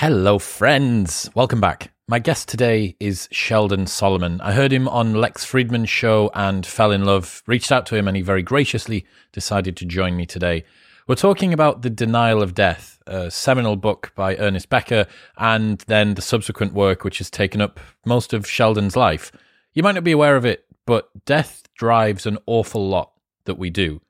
[0.00, 1.28] Hello, friends.
[1.34, 1.92] Welcome back.
[2.08, 4.40] My guest today is Sheldon Solomon.
[4.40, 8.08] I heard him on Lex Fridman's show and fell in love, reached out to him,
[8.08, 10.64] and he very graciously decided to join me today.
[11.06, 16.14] We're talking about The Denial of Death, a seminal book by Ernest Becker, and then
[16.14, 19.30] the subsequent work which has taken up most of Sheldon's life.
[19.74, 23.12] You might not be aware of it, but death drives an awful lot
[23.44, 24.00] that we do.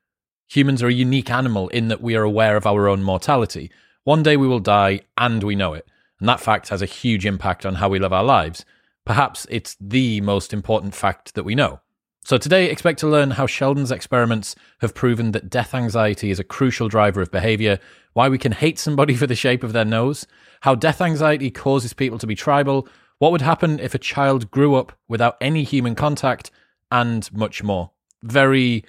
[0.50, 3.72] Humans are a unique animal in that we are aware of our own mortality.
[4.04, 5.86] One day we will die, and we know it.
[6.18, 8.64] And that fact has a huge impact on how we live our lives.
[9.04, 11.80] Perhaps it's the most important fact that we know.
[12.22, 16.44] So, today, expect to learn how Sheldon's experiments have proven that death anxiety is a
[16.44, 17.78] crucial driver of behavior,
[18.12, 20.26] why we can hate somebody for the shape of their nose,
[20.60, 22.86] how death anxiety causes people to be tribal,
[23.18, 26.50] what would happen if a child grew up without any human contact,
[26.90, 27.90] and much more.
[28.22, 28.84] Very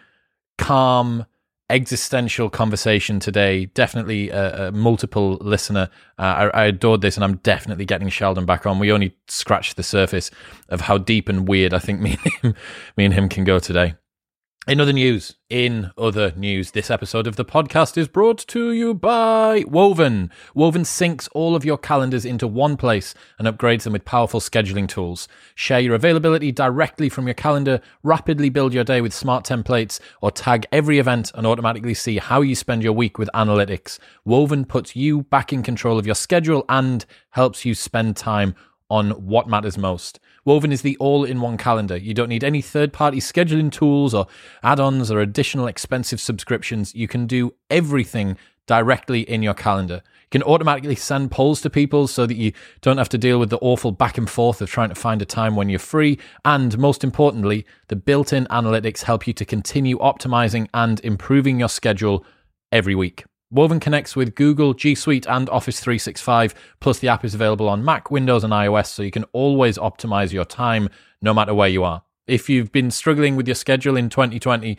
[0.58, 1.26] calm,
[1.72, 3.66] existential conversation today.
[3.66, 5.90] Definitely a, a multiple listener.
[6.20, 8.80] Uh, I, I, adored this, and I'm definitely getting Sheldon back on.
[8.80, 10.30] We only scratched the surface
[10.70, 12.56] of how deep and weird I think me and him,
[12.98, 13.96] me and him can go today.
[14.68, 18.94] In other news, in other news, this episode of the podcast is brought to you
[18.94, 20.30] by Woven.
[20.54, 24.88] Woven syncs all of your calendars into one place and upgrades them with powerful scheduling
[24.88, 25.28] tools.
[25.56, 30.30] Share your availability directly from your calendar, rapidly build your day with smart templates, or
[30.30, 33.98] tag every event and automatically see how you spend your week with analytics.
[34.26, 38.54] Woven puts you back in control of your schedule and helps you spend time
[38.92, 40.20] on what matters most.
[40.44, 41.96] Woven is the all in one calendar.
[41.96, 44.28] You don't need any third party scheduling tools or
[44.64, 46.96] add ons or additional expensive subscriptions.
[46.96, 50.02] You can do everything directly in your calendar.
[50.06, 53.50] You can automatically send polls to people so that you don't have to deal with
[53.52, 56.18] the awful back and forth of trying to find a time when you're free.
[56.44, 61.70] And most importantly, the built in analytics help you to continue optimizing and improving your
[61.70, 62.26] schedule
[62.72, 63.26] every week.
[63.52, 66.56] Woven connects with Google, G Suite, and Office 365.
[66.80, 70.32] Plus, the app is available on Mac, Windows, and iOS, so you can always optimize
[70.32, 70.90] your time
[71.22, 72.02] no matter where you are.
[72.28, 74.78] If you've been struggling with your schedule in 2020,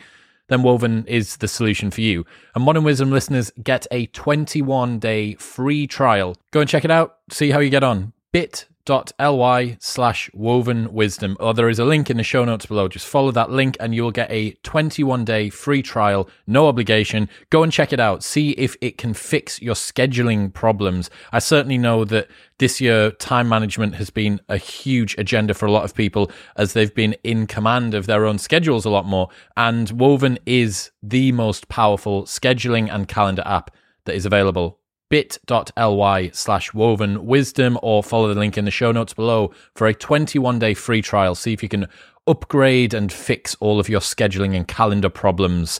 [0.49, 2.25] then Woven is the solution for you.
[2.55, 6.35] And Modern Wisdom listeners get a 21 day free trial.
[6.51, 8.11] Go and check it out, see how you get on.
[8.31, 11.37] Bit bit.ly slash woven wisdom.
[11.39, 12.87] Or there is a link in the show notes below.
[12.87, 17.29] Just follow that link and you will get a 21 day free trial no obligation.
[17.49, 18.23] Go and check it out.
[18.23, 21.09] See if it can fix your scheduling problems.
[21.31, 22.27] I certainly know that
[22.59, 26.73] this year time management has been a huge agenda for a lot of people as
[26.73, 29.29] they've been in command of their own schedules a lot more.
[29.57, 33.71] And woven is the most powerful scheduling and calendar app
[34.05, 34.79] that is available
[35.13, 39.93] bit.ly slash woven wisdom or follow the link in the show notes below for a
[39.93, 41.35] 21 day free trial.
[41.35, 41.85] See if you can
[42.25, 45.79] upgrade and fix all of your scheduling and calendar problems.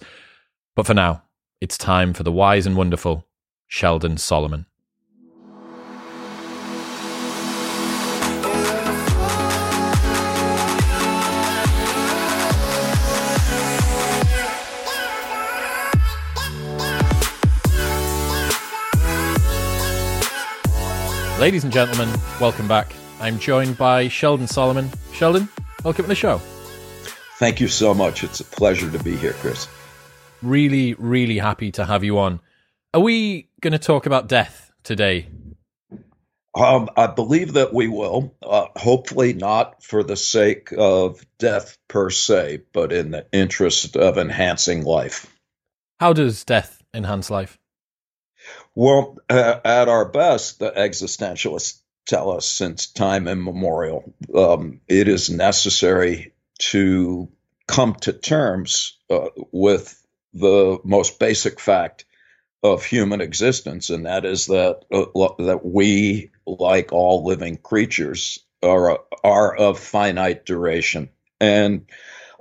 [0.75, 1.23] But for now,
[1.61, 3.25] it's time for the wise and wonderful
[3.67, 4.67] Sheldon Solomon.
[21.43, 22.07] Ladies and gentlemen,
[22.39, 22.93] welcome back.
[23.19, 24.89] I'm joined by Sheldon Solomon.
[25.11, 25.49] Sheldon,
[25.83, 26.37] welcome to the show.
[27.37, 28.23] Thank you so much.
[28.23, 29.67] It's a pleasure to be here, Chris.
[30.41, 32.39] Really, really happy to have you on.
[32.93, 35.27] Are we going to talk about death today?
[36.55, 38.33] Um, I believe that we will.
[38.41, 44.17] Uh, hopefully, not for the sake of death per se, but in the interest of
[44.17, 45.29] enhancing life.
[45.99, 47.59] How does death enhance life?
[48.75, 55.29] Well, uh, at our best, the existentialists tell us since time immemorial, um, it is
[55.29, 57.29] necessary to
[57.67, 59.99] come to terms uh, with
[60.33, 62.05] the most basic fact
[62.63, 68.99] of human existence, and that is that uh, that we, like all living creatures, are
[69.23, 71.09] are of finite duration.
[71.39, 71.85] And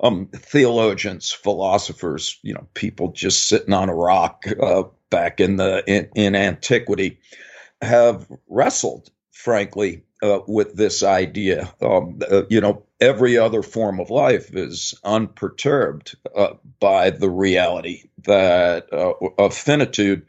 [0.03, 5.85] um, theologians, philosophers, you know, people just sitting on a rock, uh, back in the
[5.87, 7.21] in, in antiquity
[7.83, 11.73] have wrestled, frankly, uh, with this idea.
[11.81, 18.05] Um, uh, you know, every other form of life is unperturbed uh, by the reality
[18.25, 20.27] that uh, of finitude,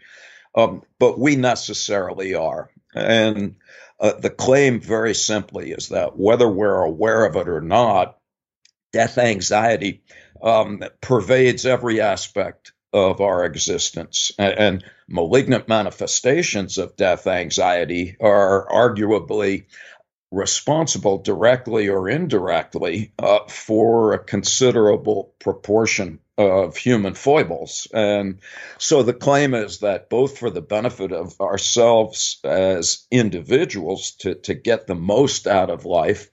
[0.56, 2.69] um, but we necessarily are.
[2.94, 3.56] And
[4.00, 8.18] uh, the claim, very simply, is that whether we're aware of it or not,
[8.94, 10.01] death anxiety
[10.42, 14.31] um, pervades every aspect of our existence.
[14.38, 19.66] And, malignant manifestations of death anxiety are arguably
[20.31, 27.88] responsible directly or indirectly uh, for a considerable proportion of human foibles.
[27.94, 28.40] And
[28.80, 34.56] so the claim is that both for the benefit of ourselves as individuals to, to
[34.56, 36.31] get the most out of life,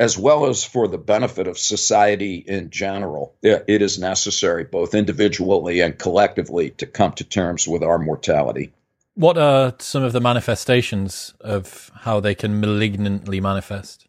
[0.00, 5.80] as well as for the benefit of society in general, it is necessary, both individually
[5.80, 8.72] and collectively, to come to terms with our mortality.
[9.14, 14.08] What are some of the manifestations of how they can malignantly manifest?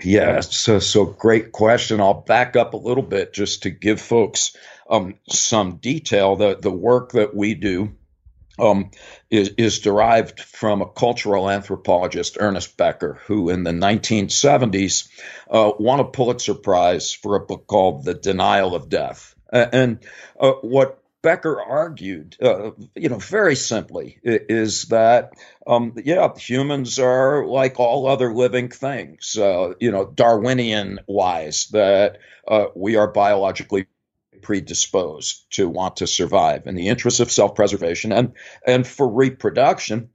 [0.00, 2.00] Yeah, so so great question.
[2.00, 4.54] I'll back up a little bit just to give folks
[4.88, 6.36] um, some detail.
[6.36, 7.96] The the work that we do
[8.58, 8.90] um,
[9.30, 15.08] is, is derived from a cultural anthropologist, Ernest Becker, who in the 1970s
[15.50, 19.34] uh, won a Pulitzer Prize for a book called The Denial of Death.
[19.52, 20.00] And
[20.38, 25.32] uh, what Becker argued, uh, you know, very simply, is that,
[25.66, 32.18] um, yeah, humans are like all other living things, uh, you know, Darwinian wise, that
[32.46, 33.86] uh, we are biologically
[34.42, 38.32] predisposed to want to survive in the interest of self preservation and,
[38.66, 40.10] and for reproduction.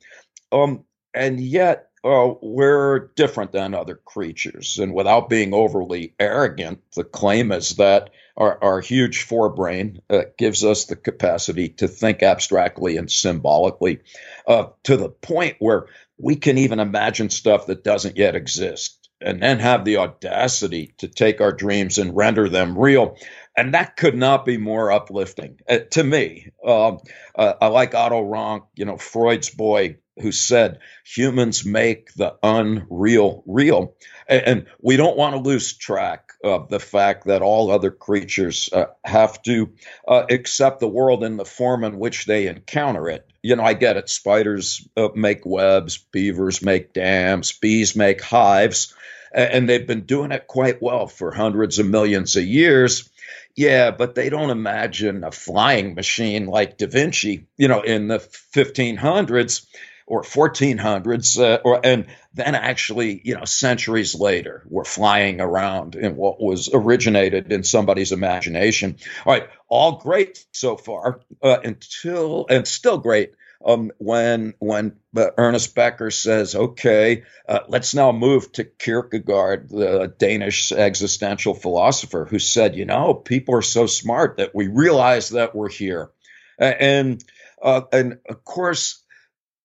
[0.52, 4.80] Um, and yet, uh, we're different than other creatures.
[4.80, 10.64] And without being overly arrogant, the claim is that our, our huge forebrain uh, gives
[10.64, 14.00] us the capacity to think abstractly and symbolically
[14.48, 15.88] uh, to the point where
[16.18, 21.08] we can even imagine stuff that doesn't yet exist and then have the audacity to
[21.08, 23.18] take our dreams and render them real.
[23.62, 26.50] And that could not be more uplifting uh, to me.
[26.66, 26.98] Um,
[27.36, 33.44] uh, I like Otto Rank, you know, Freud's boy who said humans make the unreal
[33.46, 33.94] real.
[34.28, 38.68] And, and we don't want to lose track of the fact that all other creatures
[38.74, 39.72] uh, have to
[40.08, 43.28] uh, accept the world in the form in which they encounter it.
[43.44, 44.10] You know, I get it.
[44.10, 48.96] Spiders uh, make webs, beavers make dams, bees make hives,
[49.32, 53.08] and they've been doing it quite well for hundreds of millions of years.
[53.56, 58.20] Yeah, but they don't imagine a flying machine like Da Vinci, you know, in the
[58.20, 59.66] 1500s
[60.08, 66.16] or 1400s, uh, or and then actually, you know, centuries later, we're flying around in
[66.16, 68.98] what was originated in somebody's imagination.
[69.26, 73.34] All right, all great so far uh, until and still great
[73.66, 80.72] um, when when Ernest Becker says, "Okay, uh, let's now move to Kierkegaard, the Danish
[80.72, 85.70] existential philosopher, who said, you know, people are so smart that we realize that we're
[85.70, 86.12] here,
[86.60, 87.24] and
[87.62, 89.02] uh, and of course."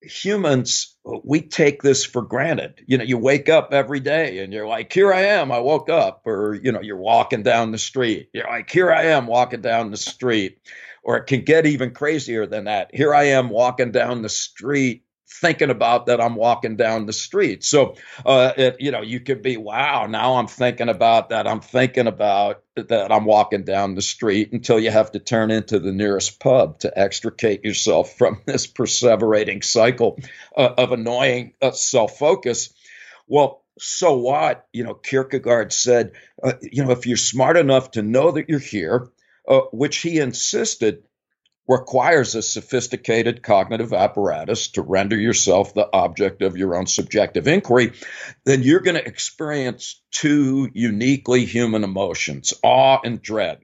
[0.03, 2.81] humans, we take this for granted.
[2.87, 5.89] You know, you wake up every day and you're like, here I am, I woke
[5.89, 6.23] up.
[6.27, 8.31] Or, you know, you're walking down the street.
[8.33, 10.59] You're like, here I am walking down the street.
[11.07, 12.93] Or it can get even crazier than that.
[12.93, 17.63] Here I am walking down the street thinking about that I'm walking down the street.
[17.63, 17.95] So,
[18.25, 21.47] uh, it, you know, you could be, wow, now I'm thinking about that.
[21.47, 25.79] I'm thinking about that I'm walking down the street until you have to turn into
[25.79, 30.19] the nearest pub to extricate yourself from this perseverating cycle
[30.57, 32.73] uh, of annoying uh, self focus.
[33.29, 34.67] Well, so what?
[34.73, 36.13] You know, Kierkegaard said,
[36.43, 39.09] uh, you know, if you're smart enough to know that you're here,
[39.49, 41.03] uh, which he insisted
[41.69, 47.93] requires a sophisticated cognitive apparatus to render yourself the object of your own subjective inquiry,
[48.45, 53.59] then you're going to experience two uniquely human emotions awe and dread.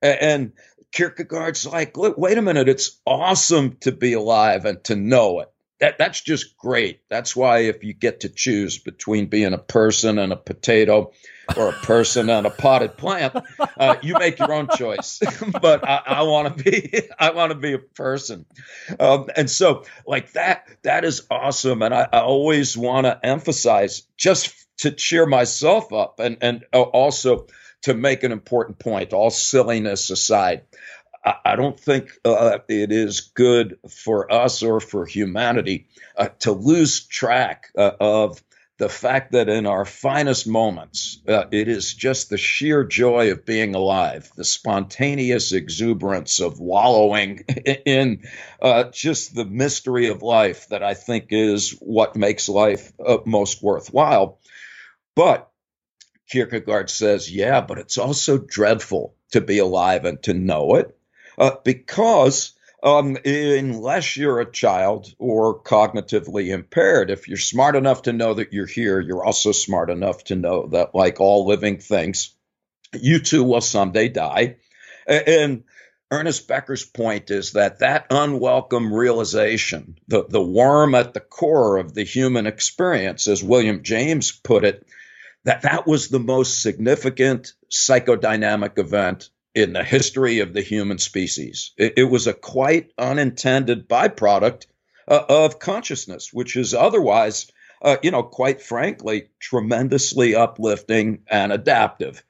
[0.00, 0.52] And
[0.92, 5.51] Kierkegaard's like, wait a minute, it's awesome to be alive and to know it.
[5.82, 7.00] That, that's just great.
[7.10, 11.10] That's why if you get to choose between being a person and a potato,
[11.56, 13.34] or a person and a potted plant,
[13.76, 15.20] uh, you make your own choice.
[15.60, 18.46] but I, I want to be, I want to be a person,
[19.00, 21.82] um, and so like that, that is awesome.
[21.82, 26.80] And I, I always want to emphasize just to cheer myself up, and and uh,
[26.80, 27.48] also
[27.82, 29.12] to make an important point.
[29.12, 30.62] All silliness aside.
[31.24, 35.86] I don't think uh, it is good for us or for humanity
[36.16, 38.42] uh, to lose track uh, of
[38.78, 43.46] the fact that in our finest moments, uh, it is just the sheer joy of
[43.46, 47.38] being alive, the spontaneous exuberance of wallowing
[47.86, 48.24] in
[48.60, 53.62] uh, just the mystery of life that I think is what makes life uh, most
[53.62, 54.40] worthwhile.
[55.14, 55.48] But
[56.28, 60.98] Kierkegaard says, yeah, but it's also dreadful to be alive and to know it
[61.38, 67.10] uh, because um, unless you're a child or cognitively impaired.
[67.10, 70.66] If you're smart enough to know that you're here, you're also smart enough to know
[70.68, 72.34] that, like all living things,
[72.92, 74.56] you too will someday die.
[75.06, 75.64] And
[76.10, 81.94] Ernest Becker's point is that that unwelcome realization, the, the worm at the core of
[81.94, 84.86] the human experience, as William James put it,
[85.44, 91.72] that that was the most significant psychodynamic event in the history of the human species.
[91.76, 94.66] It, it was a quite unintended byproduct
[95.06, 97.50] uh, of consciousness, which is otherwise,
[97.82, 102.22] uh, you know, quite frankly, tremendously uplifting and adaptive.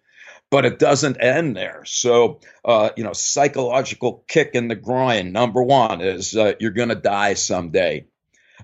[0.50, 1.84] But it doesn't end there.
[1.86, 6.90] So, uh, you know, psychological kick in the groin, number one, is uh, you're going
[6.90, 8.06] to die someday.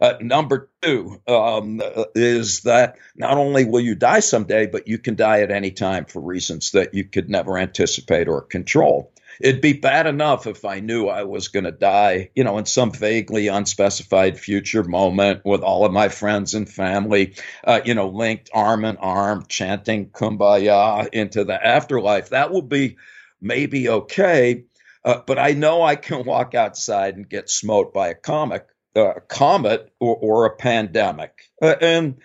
[0.00, 1.80] Uh, number two um,
[2.14, 6.04] is that not only will you die someday, but you can die at any time
[6.04, 9.12] for reasons that you could never anticipate or control.
[9.40, 12.66] It'd be bad enough if I knew I was going to die, you know, in
[12.66, 18.08] some vaguely unspecified future moment with all of my friends and family, uh, you know,
[18.08, 22.30] linked arm in arm, chanting kumbaya into the afterlife.
[22.30, 22.96] That would be
[23.40, 24.64] maybe okay.
[25.04, 29.20] Uh, but I know I can walk outside and get smote by a comic a
[29.28, 31.50] comet or, or a pandemic.
[31.60, 32.16] Uh, and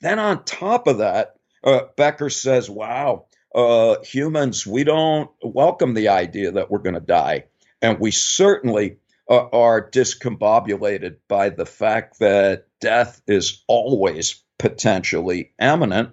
[0.00, 6.08] then on top of that, uh, Becker says, wow, uh, humans, we don't welcome the
[6.08, 7.44] idea that we're going to die.
[7.80, 8.98] And we certainly
[9.28, 16.10] uh, are discombobulated by the fact that death is always potentially imminent.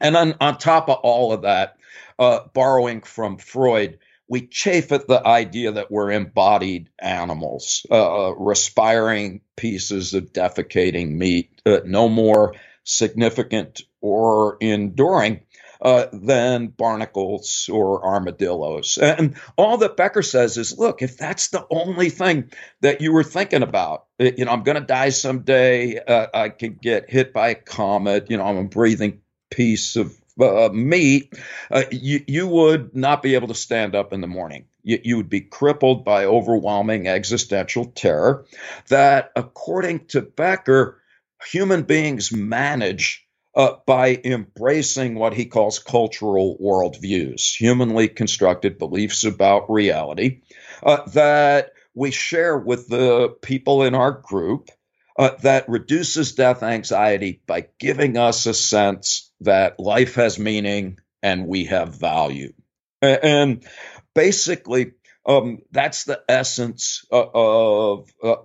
[0.00, 1.76] And on, on top of all of that,
[2.18, 8.30] uh, borrowing from Freud, we chafe at the idea that we're embodied animals, uh, uh,
[8.32, 15.40] respiring pieces of defecating meat, uh, no more significant or enduring
[15.82, 18.98] uh, than barnacles or armadillos.
[18.98, 22.52] And all that Becker says is look, if that's the only thing
[22.82, 26.48] that you were thinking about, uh, you know, I'm going to die someday, uh, I
[26.50, 31.34] could get hit by a comet, you know, I'm a breathing piece of uh, meat,
[31.70, 34.66] uh, you, you would not be able to stand up in the morning.
[34.82, 38.46] You, you would be crippled by overwhelming existential terror
[38.88, 41.00] that, according to Becker,
[41.46, 49.70] human beings manage uh, by embracing what he calls cultural worldviews, humanly constructed beliefs about
[49.70, 50.40] reality
[50.82, 54.70] uh, that we share with the people in our group
[55.18, 61.46] uh, that reduces death anxiety by giving us a sense that life has meaning and
[61.46, 62.52] we have value.
[63.00, 63.64] And
[64.14, 64.92] basically,
[65.26, 68.36] um, that's the essence uh, of uh,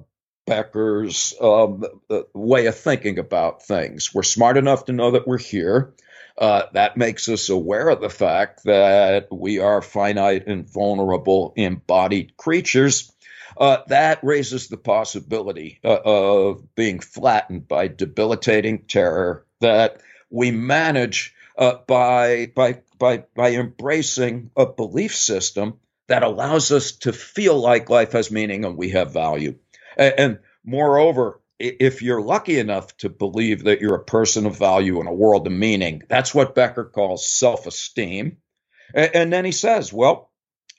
[0.45, 4.13] Becker's um, uh, way of thinking about things.
[4.13, 5.93] We're smart enough to know that we're here.
[6.37, 12.37] Uh, that makes us aware of the fact that we are finite and vulnerable embodied
[12.37, 13.11] creatures
[13.59, 21.33] uh, that raises the possibility uh, of being flattened by debilitating terror that we manage
[21.57, 27.89] uh, by, by, by, by embracing a belief system that allows us to feel like
[27.89, 29.55] life has meaning and we have value.
[29.97, 35.01] And, and moreover, if you're lucky enough to believe that you're a person of value
[35.01, 38.37] in a world of meaning, that's what Becker calls self esteem.
[38.93, 40.31] And, and, then he says, well,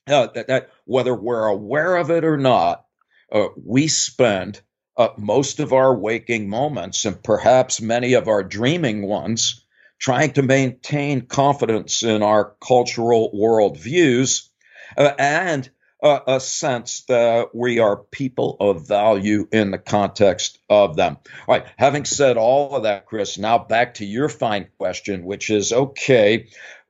[0.06, 2.84] uh, that, that, whether we're aware of it or not,
[3.32, 4.60] uh, we spend
[4.98, 9.64] uh, most of our waking moments and perhaps many of our dreaming ones
[9.98, 14.48] trying to maintain confidence in our cultural worldviews
[14.96, 15.70] uh, and
[16.02, 21.16] uh, a sense that we are people of value in the context of them.
[21.46, 25.50] All right, having said all of that, Chris, now back to your fine question, which
[25.50, 26.46] is okay,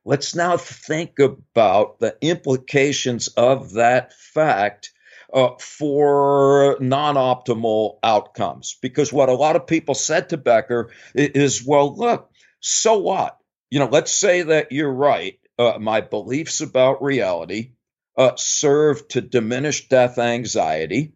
[0.09, 4.91] Let's now think about the implications of that fact
[5.33, 8.77] uh, for non optimal outcomes.
[8.81, 12.31] Because what a lot of people said to Becker is, well, look,
[12.61, 13.39] so what?
[13.71, 15.39] You know, let's say that you're right.
[15.59, 17.73] Uh, my beliefs about reality
[18.17, 21.13] uh, serve to diminish death anxiety.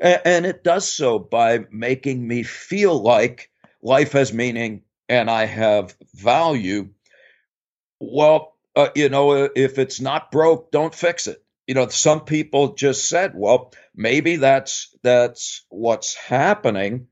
[0.00, 3.50] And, and it does so by making me feel like
[3.82, 6.88] life has meaning and I have value
[8.00, 11.43] well, uh, you know, if it's not broke, don't fix it.
[11.66, 17.08] You know, some people just said, well, maybe that's that's what's happening.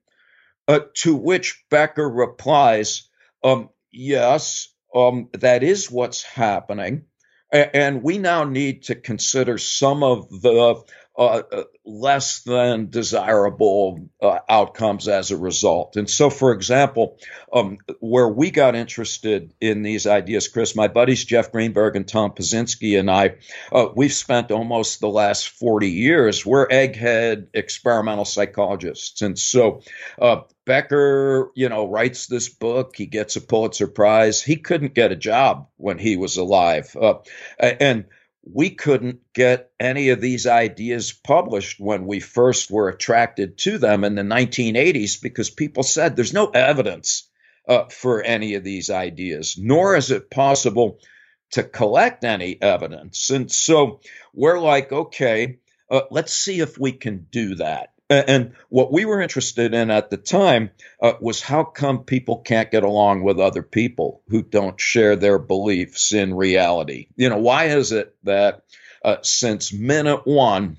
[0.68, 3.08] Uh, to which Becker replies,
[3.42, 7.06] um, yes, um, that is what's happening.
[7.52, 10.82] and we now need to consider some of the
[11.16, 15.96] uh, uh, less than desirable uh, outcomes as a result.
[15.96, 17.18] And so, for example,
[17.52, 22.30] um, where we got interested in these ideas, Chris, my buddies Jeff Greenberg and Tom
[22.30, 23.36] Pyszczynski and I,
[23.70, 29.20] uh, we've spent almost the last 40 years, we're egghead experimental psychologists.
[29.20, 29.82] And so,
[30.18, 32.94] uh, Becker, you know, writes this book.
[32.96, 34.42] He gets a Pulitzer Prize.
[34.42, 36.96] He couldn't get a job when he was alive.
[36.98, 37.14] Uh,
[37.58, 38.06] and
[38.44, 44.04] we couldn't get any of these ideas published when we first were attracted to them
[44.04, 47.28] in the 1980s because people said there's no evidence
[47.68, 50.98] uh, for any of these ideas, nor is it possible
[51.52, 53.30] to collect any evidence.
[53.30, 54.00] And so
[54.34, 55.58] we're like, okay,
[55.90, 57.91] uh, let's see if we can do that.
[58.10, 62.70] And what we were interested in at the time uh, was how come people can't
[62.70, 67.06] get along with other people who don't share their beliefs in reality?
[67.16, 68.64] You know, why is it that
[69.02, 70.76] uh, since minute one,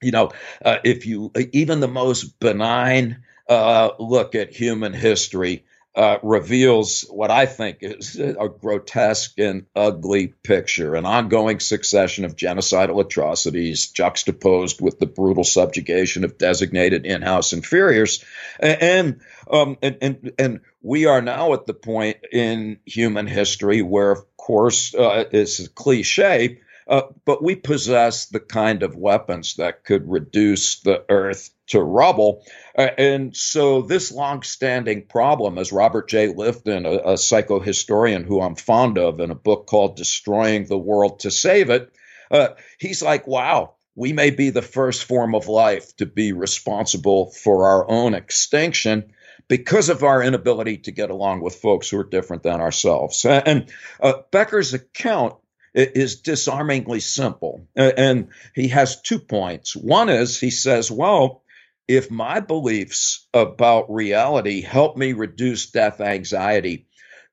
[0.00, 0.30] you know,
[0.64, 5.64] uh, if you even the most benign uh, look at human history
[5.98, 12.36] uh, reveals what I think is a grotesque and ugly picture an ongoing succession of
[12.36, 18.24] genocidal atrocities juxtaposed with the brutal subjugation of designated in house inferiors.
[18.60, 24.12] And, um, and, and, and, we are now at the point in human history where,
[24.12, 26.60] of course, uh, it's a cliche.
[26.88, 32.42] Uh, but we possess the kind of weapons that could reduce the earth to rubble.
[32.76, 36.28] Uh, and so, this long-standing problem, as Robert J.
[36.28, 41.20] Lifton, a, a psychohistorian who I'm fond of, in a book called "Destroying the World
[41.20, 41.92] to Save It,"
[42.30, 47.32] uh, he's like, "Wow." We may be the first form of life to be responsible
[47.32, 49.12] for our own extinction
[49.48, 53.24] because of our inability to get along with folks who are different than ourselves.
[53.24, 55.34] And uh, Becker's account
[55.74, 57.66] is disarmingly simple.
[57.76, 59.76] And he has two points.
[59.76, 61.42] One is he says, well,
[61.86, 66.86] if my beliefs about reality help me reduce death anxiety,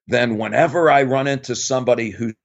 [0.07, 2.35] then whenever I run into somebody who's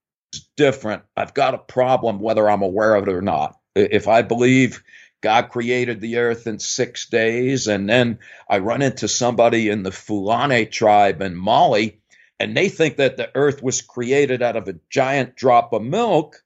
[0.56, 3.56] different, I've got a problem whether I'm aware of it or not.
[3.74, 4.82] If I believe
[5.22, 8.18] God created the earth in six days, and then
[8.48, 12.00] I run into somebody in the Fulani tribe in Mali,
[12.40, 16.42] and they think that the earth was created out of a giant drop of milk,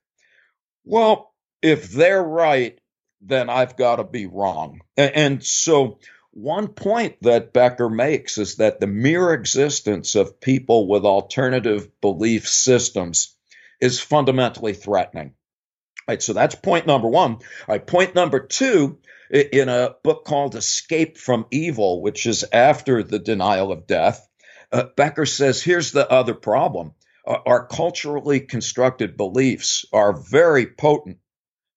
[0.85, 1.33] well,
[1.63, 2.79] if they're right,
[3.21, 4.81] then I've got to be wrong.
[4.97, 6.01] And so,
[6.33, 12.49] one point that Becker makes is that the mere existence of people with alternative belief
[12.49, 13.37] systems
[13.81, 15.35] is fundamentally threatening.
[16.09, 17.39] Right, so that's point number one.
[17.69, 18.99] Right, point number two,
[19.31, 24.29] in a book called Escape from Evil, which is after the denial of death,
[24.75, 26.93] uh, Becker says here's the other problem.
[27.27, 31.19] our culturally constructed beliefs are very potent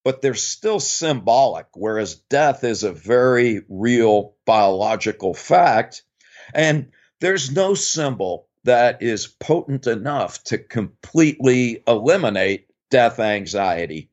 [0.07, 6.01] but they're still symbolic, whereas death is a very real biological fact.
[6.53, 14.09] And there's no symbol that is potent enough to completely eliminate death anxiety.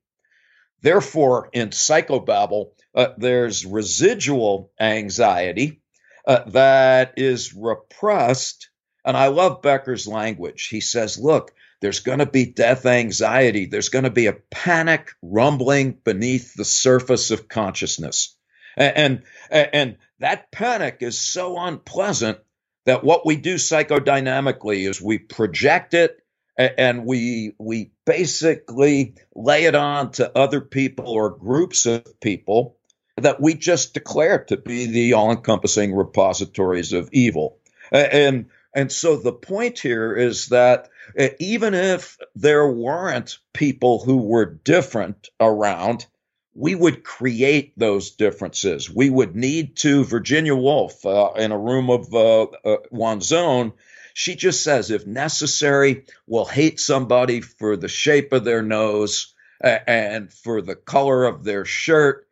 [0.83, 5.81] Therefore, in psychobabble, uh, there's residual anxiety
[6.27, 8.69] uh, that is repressed.
[9.05, 10.69] And I love Becker's language.
[10.69, 13.67] He says, look, there's going to be death anxiety.
[13.67, 18.37] There's going to be a panic rumbling beneath the surface of consciousness.
[18.77, 22.39] And, and, and that panic is so unpleasant
[22.87, 26.19] that what we do psychodynamically is we project it
[26.57, 32.77] and we we basically lay it on to other people or groups of people
[33.17, 37.59] that we just declare to be the all-encompassing repositories of evil.
[37.93, 44.19] And and so the point here is that uh, even if there weren't people who
[44.19, 46.07] were different around,
[46.55, 48.91] we would create those differences.
[48.91, 53.73] We would need to, Virginia Woolf, uh, in a room of uh, uh, one's own,
[54.13, 60.33] she just says, if necessary, we'll hate somebody for the shape of their nose and
[60.33, 62.29] for the color of their shirt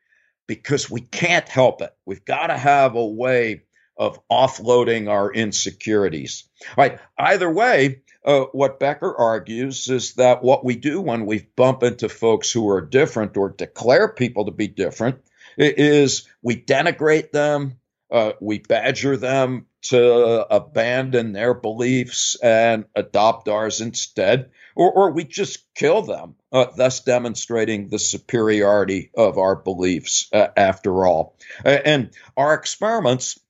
[0.47, 1.95] because we can't help it.
[2.07, 3.63] We've got to have a way
[3.97, 6.49] of offloading our insecurities.
[6.77, 6.99] Right.
[7.19, 12.09] Either way, uh, what Becker argues is that what we do when we bump into
[12.09, 15.19] folks who are different or declare people to be different
[15.57, 17.79] is we denigrate them,
[18.11, 25.25] uh, we badger them to abandon their beliefs and adopt ours instead, or, or we
[25.25, 31.37] just kill them, uh, thus demonstrating the superiority of our beliefs uh, after all.
[31.65, 33.41] and our experiments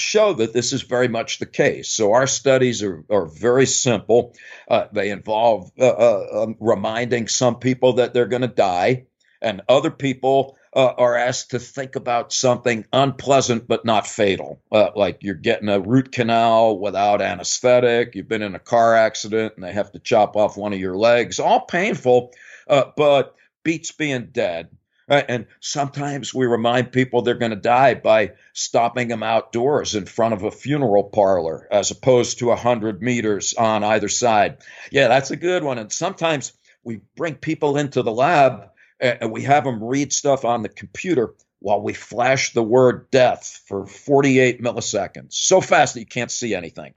[0.00, 1.88] show that this is very much the case.
[1.88, 4.34] So our studies are, are very simple.
[4.68, 9.06] Uh, they involve uh, uh, um, reminding some people that they're going to die,
[9.40, 14.90] and other people uh, are asked to think about something unpleasant but not fatal, uh,
[14.94, 19.64] like you're getting a root canal without anesthetic, you've been in a car accident and
[19.64, 22.32] they have to chop off one of your legs, all painful,
[22.68, 23.34] uh, but
[23.64, 24.68] beats being dead.
[25.08, 25.24] Right?
[25.28, 30.34] And sometimes we remind people they're going to die by stopping them outdoors in front
[30.34, 34.58] of a funeral parlor as opposed to a 100 meters on either side.
[34.90, 35.78] Yeah, that's a good one.
[35.78, 36.52] And sometimes
[36.84, 41.34] we bring people into the lab and we have them read stuff on the computer
[41.60, 46.54] while we flash the word death for 48 milliseconds, so fast that you can't see
[46.54, 46.94] anything.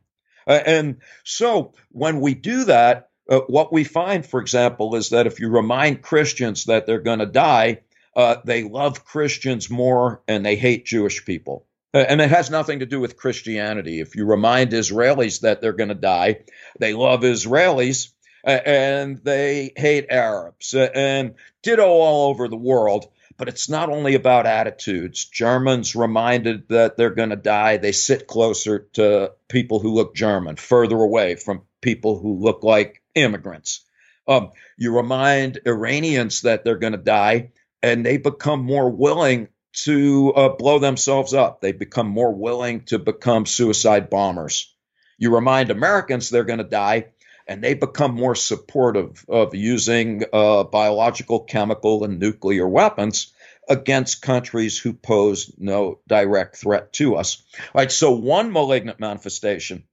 [0.47, 5.28] Uh, and so when we do that, uh, what we find, for example, is that
[5.28, 7.82] if you remind Christians that they're going to die,
[8.15, 11.65] uh, they love Christians more and they hate Jewish people.
[11.93, 14.00] Uh, and it has nothing to do with Christianity.
[14.00, 16.41] If you remind Israelis that they're going to die,
[16.80, 18.12] they love Israelis
[18.43, 20.74] and they hate Arabs.
[20.74, 23.08] And ditto all over the world.
[23.38, 25.26] But it's not only about attitudes.
[25.26, 30.58] Germans reminded that they're going to die, they sit closer to people who look German,
[30.58, 33.84] further away from people who look like immigrants.
[34.28, 37.52] Um, you remind Iranians that they're going to die,
[37.84, 41.62] and they become more willing to uh, blow themselves up.
[41.62, 44.74] They become more willing to become suicide bombers.
[45.17, 47.08] You remind Americans they're going to die,
[47.48, 53.34] and they become more supportive of using uh, biological, chemical, and nuclear weapons
[53.70, 57.44] against countries who pose no direct threat to us.
[57.58, 59.84] All right, so one malignant manifestation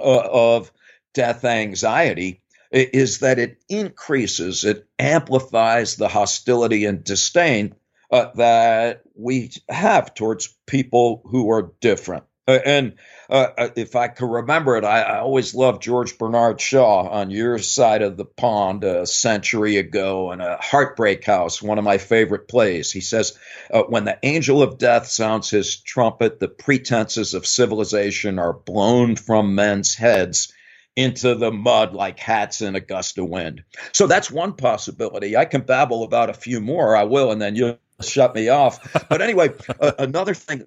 [0.00, 0.72] uh, of
[1.14, 2.41] death anxiety
[2.72, 7.74] is that it increases, it amplifies the hostility and disdain
[8.10, 12.24] uh, that we have towards people who are different.
[12.48, 12.94] Uh, and
[13.30, 17.30] uh, uh, if I can remember it, I, I, always loved George Bernard Shaw on
[17.30, 21.98] your side of the pond a century ago in a Heartbreak House, one of my
[21.98, 22.90] favorite plays.
[22.90, 23.38] He says,
[23.72, 29.14] uh, When the angel of death sounds his trumpet, the pretenses of civilization are blown
[29.14, 30.52] from men's heads
[30.96, 33.64] into the mud like hats in a gust of wind.
[33.92, 35.36] So that's one possibility.
[35.36, 36.94] I can babble about a few more.
[36.96, 39.06] I will, and then you'll shut me off.
[39.08, 39.50] But anyway,
[39.80, 40.66] uh, another thing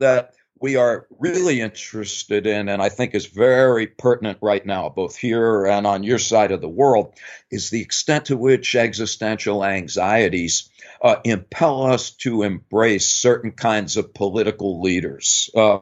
[0.00, 5.16] that we are really interested in, and I think is very pertinent right now, both
[5.16, 7.14] here and on your side of the world,
[7.50, 10.68] is the extent to which existential anxieties
[11.02, 15.48] uh, impel us to embrace certain kinds of political leaders.
[15.54, 15.78] Uh,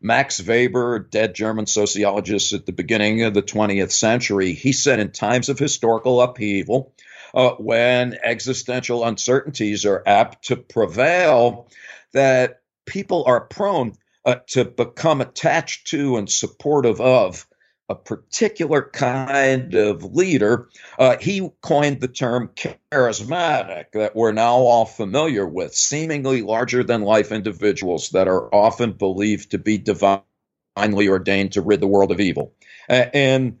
[0.00, 5.10] Max Weber, dead German sociologist at the beginning of the 20th century, he said in
[5.10, 6.94] times of historical upheaval,
[7.34, 11.68] uh, when existential uncertainties are apt to prevail,
[12.12, 17.46] that people are prone uh, to become attached to and supportive of
[17.88, 20.68] a particular kind of leader.
[20.98, 27.02] Uh, he coined the term charismatic that we're now all familiar with, seemingly larger than
[27.02, 32.20] life individuals that are often believed to be divinely ordained to rid the world of
[32.20, 32.52] evil.
[32.88, 33.58] Uh, and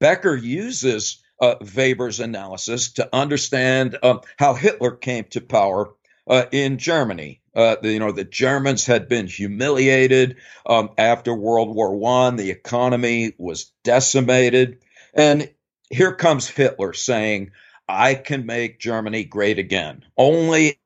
[0.00, 5.90] Becker uses uh, Weber's analysis to understand um, how Hitler came to power
[6.26, 7.40] uh, in Germany.
[7.54, 10.36] Uh, the, you know, the Germans had been humiliated
[10.66, 12.36] um, after World War One.
[12.36, 14.78] The economy was decimated,
[15.14, 15.50] and
[15.88, 17.52] here comes Hitler saying,
[17.88, 20.04] "I can make Germany great again.
[20.18, 20.78] Only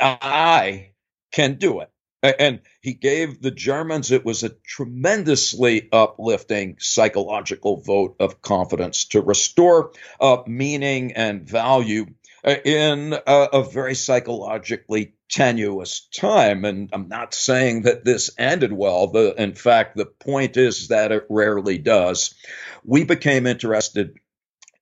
[0.00, 0.92] I
[1.32, 1.90] can do it."
[2.22, 9.20] And he gave the Germans, it was a tremendously uplifting psychological vote of confidence to
[9.20, 12.06] restore uh, meaning and value
[12.44, 16.64] in a, a, very psychologically tenuous time.
[16.64, 19.08] And I'm not saying that this ended well.
[19.08, 22.34] The, in fact, the point is that it rarely does.
[22.84, 24.18] We became interested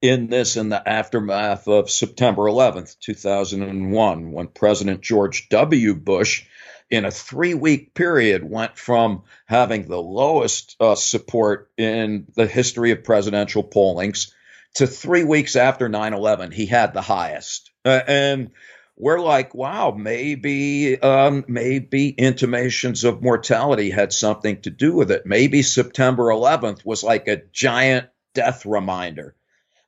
[0.03, 5.95] in this in the aftermath of September 11th, 2001, when President George W.
[5.95, 6.45] Bush
[6.91, 12.93] in a three week period went from having the lowest uh, support in the history
[12.93, 14.33] of presidential pollings
[14.77, 17.71] to three weeks after 9 11, he had the highest.
[17.85, 18.51] Uh, and
[18.97, 25.27] we're like, wow, maybe, um, maybe intimations of mortality had something to do with it.
[25.27, 29.35] Maybe September 11th was like a giant death reminder.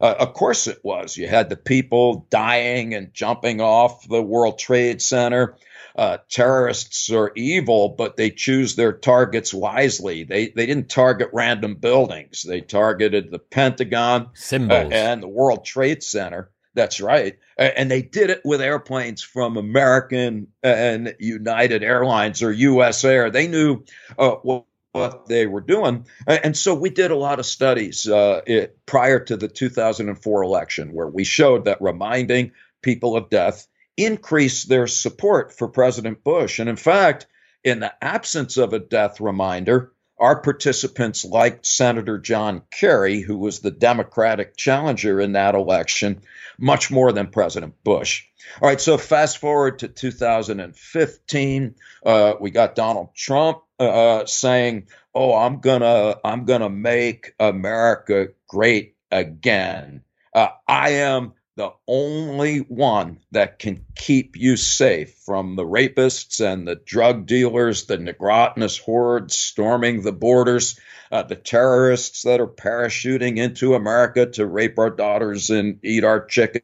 [0.00, 1.16] Uh, of course it was.
[1.16, 5.56] You had the people dying and jumping off the World Trade Center
[5.98, 10.22] uh, terrorists are evil, but they choose their targets wisely.
[10.22, 12.42] They they didn't target random buildings.
[12.42, 14.28] They targeted the Pentagon
[14.70, 16.52] uh, and the World Trade Center.
[16.74, 23.04] That's right, and they did it with airplanes from American and United Airlines or U.S.
[23.04, 23.28] Air.
[23.30, 23.82] They knew
[24.16, 26.06] uh, what what they were doing.
[26.26, 30.92] And so we did a lot of studies uh, it, prior to the 2004 election
[30.92, 36.60] where we showed that reminding people of death increase their support for President Bush.
[36.60, 37.26] And in fact,
[37.64, 43.60] in the absence of a death reminder, our participants liked Senator John Kerry, who was
[43.60, 46.22] the Democratic challenger in that election,
[46.58, 48.24] much more than President Bush.
[48.60, 55.34] All right, so fast forward to 2015, uh, we got Donald Trump uh, saying, "Oh,
[55.34, 60.02] I'm gonna, I'm gonna make America great again.
[60.34, 66.68] Uh, I am the only one that can keep you safe from the rapists and
[66.68, 70.78] the drug dealers, the Negrotinous hordes storming the borders,
[71.10, 76.24] uh, the terrorists that are parachuting into America to rape our daughters and eat our
[76.24, 76.62] chicken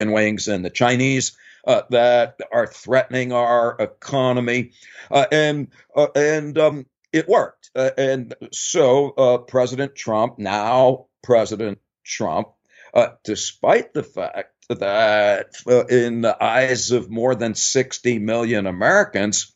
[0.00, 4.70] wings, and the Chinese uh, that are threatening our economy.
[5.10, 7.70] Uh, and uh, and um, it worked.
[7.74, 12.48] Uh, and so uh, President Trump, now President Trump,
[12.94, 15.54] uh, despite the fact that
[15.90, 19.54] in the eyes of more than 60 million Americans,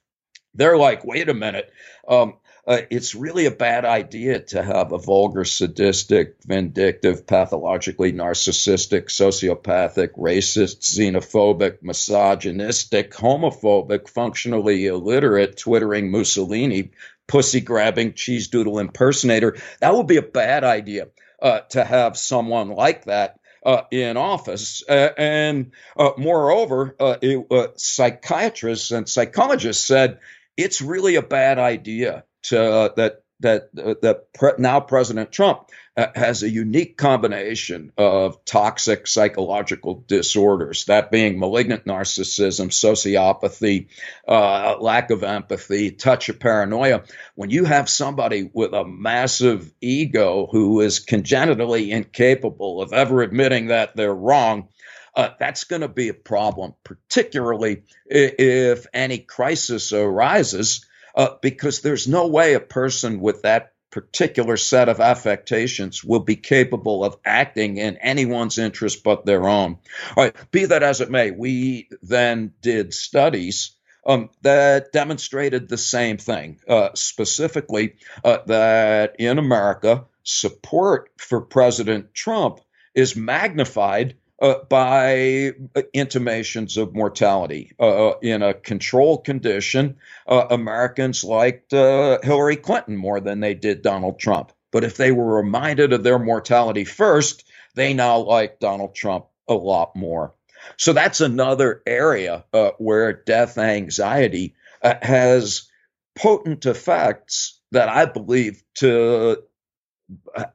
[0.55, 1.71] they're like, wait a minute,
[2.09, 9.07] um, uh, it's really a bad idea to have a vulgar, sadistic, vindictive, pathologically narcissistic,
[9.07, 16.93] sociopathic, racist, xenophobic, misogynistic, homophobic, functionally illiterate, twittering Mussolini,
[17.27, 19.57] pussy grabbing, cheese doodle impersonator.
[19.81, 21.09] That would be a bad idea
[21.43, 24.83] uh, to have someone like that uh, in office.
[24.89, 30.21] Uh, and uh, moreover, uh, it, uh, psychiatrists and psychologists said
[30.57, 36.43] it's really a bad idea to, that that that pre- now President Trump uh, has
[36.43, 43.89] a unique combination of toxic psychological disorders, that being malignant narcissism, sociopathy,
[44.27, 47.03] uh, lack of empathy, touch of paranoia.
[47.35, 53.67] When you have somebody with a massive ego who is congenitally incapable of ever admitting
[53.67, 54.69] that they're wrong,
[55.15, 62.09] uh, that's going to be a problem, particularly if any crisis arises uh, because there's
[62.09, 67.77] no way a person with that particular set of affectations will be capable of acting
[67.77, 69.79] in anyone's interest but their own.
[70.17, 75.79] All right, be that as it may, we then did studies um, that demonstrated the
[75.79, 77.95] same thing, uh, specifically
[78.25, 82.61] uh, that in America, support for President Trump
[82.95, 85.53] is magnified uh, by
[85.95, 87.73] intimations of mortality.
[87.79, 93.55] Uh, uh, in a controlled condition, uh, Americans liked uh, Hillary Clinton more than they
[93.55, 94.53] did Donald Trump.
[94.73, 99.55] But if they were reminded of their mortality first, they now like Donald Trump a
[99.55, 100.35] lot more.
[100.77, 105.71] So that's another area uh, where death anxiety has
[106.17, 109.43] potent effects that I believe to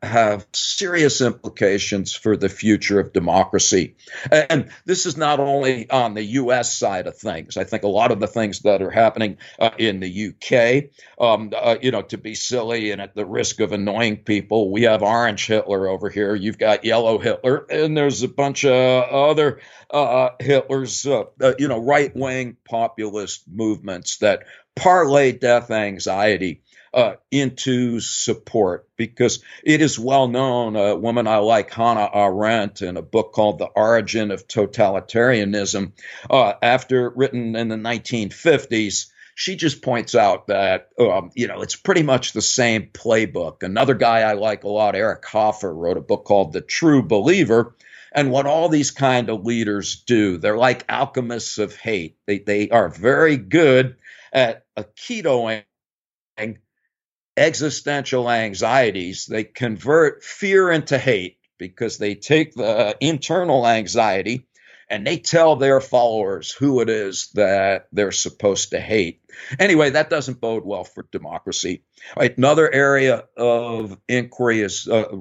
[0.02, 3.96] have serious implications for the future of democracy.
[4.32, 6.76] And this is not only on the U.S.
[6.76, 7.58] side of things.
[7.58, 11.52] I think a lot of the things that are happening uh, in the U.K., um,
[11.56, 15.04] uh, you know, to be silly and at the risk of annoying people, we have
[15.04, 16.36] Orange Hitler over here.
[16.36, 21.68] You've got Yellow Hitler, and there's a bunch of other uh, Hitlers, uh, uh, you
[21.68, 24.44] know, right wing populist movements that
[24.76, 26.62] parlay death anxiety
[26.98, 30.76] uh, into support because it is well known.
[30.76, 35.92] A woman I like, Hannah Arendt, in a book called The Origin of Totalitarianism,
[36.28, 41.76] uh, after written in the 1950s, she just points out that um, you know it's
[41.76, 43.62] pretty much the same playbook.
[43.62, 47.76] Another guy I like a lot, Eric Hoffer, wrote a book called The True Believer.
[48.12, 52.18] And what all these kind of leaders do, they're like alchemists of hate.
[52.26, 53.98] They, they are very good
[54.34, 55.64] at aketoing
[57.38, 64.48] existential anxieties, they convert fear into hate because they take the internal anxiety
[64.90, 69.22] and they tell their followers who it is that they're supposed to hate.
[69.60, 71.84] Anyway, that doesn't bode well for democracy.
[72.16, 75.18] Right, another area of inquiry is uh,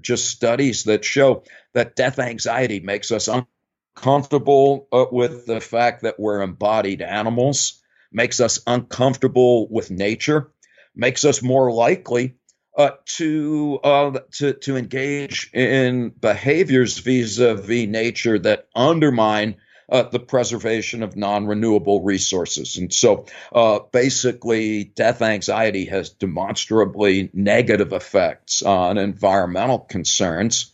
[0.00, 6.18] just studies that show that death anxiety makes us uncomfortable uh, with the fact that
[6.18, 10.51] we're embodied animals, makes us uncomfortable with nature
[10.94, 12.36] makes us more likely
[12.76, 19.56] uh, to uh, to to engage in behaviors vis-a-vis nature that undermine
[19.90, 22.78] uh, the preservation of non-renewable resources.
[22.78, 30.72] And so, uh, basically, death anxiety has demonstrably negative effects on environmental concerns.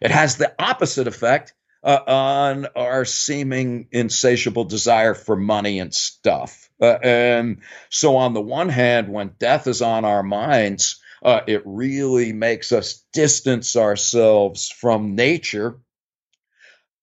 [0.00, 6.65] It has the opposite effect uh, on our seeming insatiable desire for money and stuff.
[6.80, 11.62] Uh, and so, on the one hand, when death is on our minds, uh, it
[11.64, 15.78] really makes us distance ourselves from nature.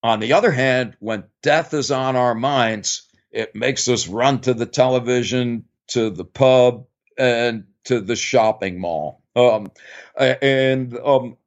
[0.03, 4.53] On the other hand, when death is on our minds, it makes us run to
[4.53, 6.85] the television, to the pub,
[7.17, 9.23] and to the shopping mall.
[9.35, 9.71] Um,
[10.17, 11.37] and um,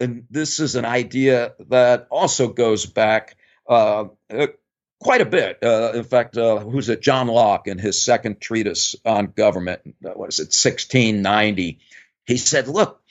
[0.00, 3.36] and this is an idea that also goes back
[3.68, 4.06] uh,
[5.00, 5.58] quite a bit.
[5.62, 7.02] Uh, in fact, uh, who's it?
[7.02, 11.80] John Locke in his second treatise on government, uh, what is it, 1690,
[12.26, 13.02] he said, look,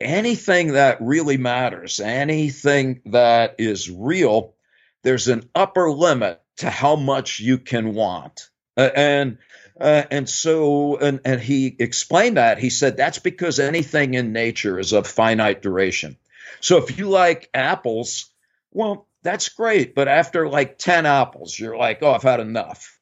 [0.00, 4.54] anything that really matters, anything that is real,
[5.02, 8.48] there's an upper limit to how much you can want.
[8.76, 9.38] Uh, and
[9.80, 14.78] uh, and so and, and he explained that he said that's because anything in nature
[14.78, 16.16] is of finite duration.
[16.60, 18.30] So if you like apples,
[18.72, 19.94] well, that's great.
[19.94, 22.98] But after like 10 apples, you're like, oh, I've had enough.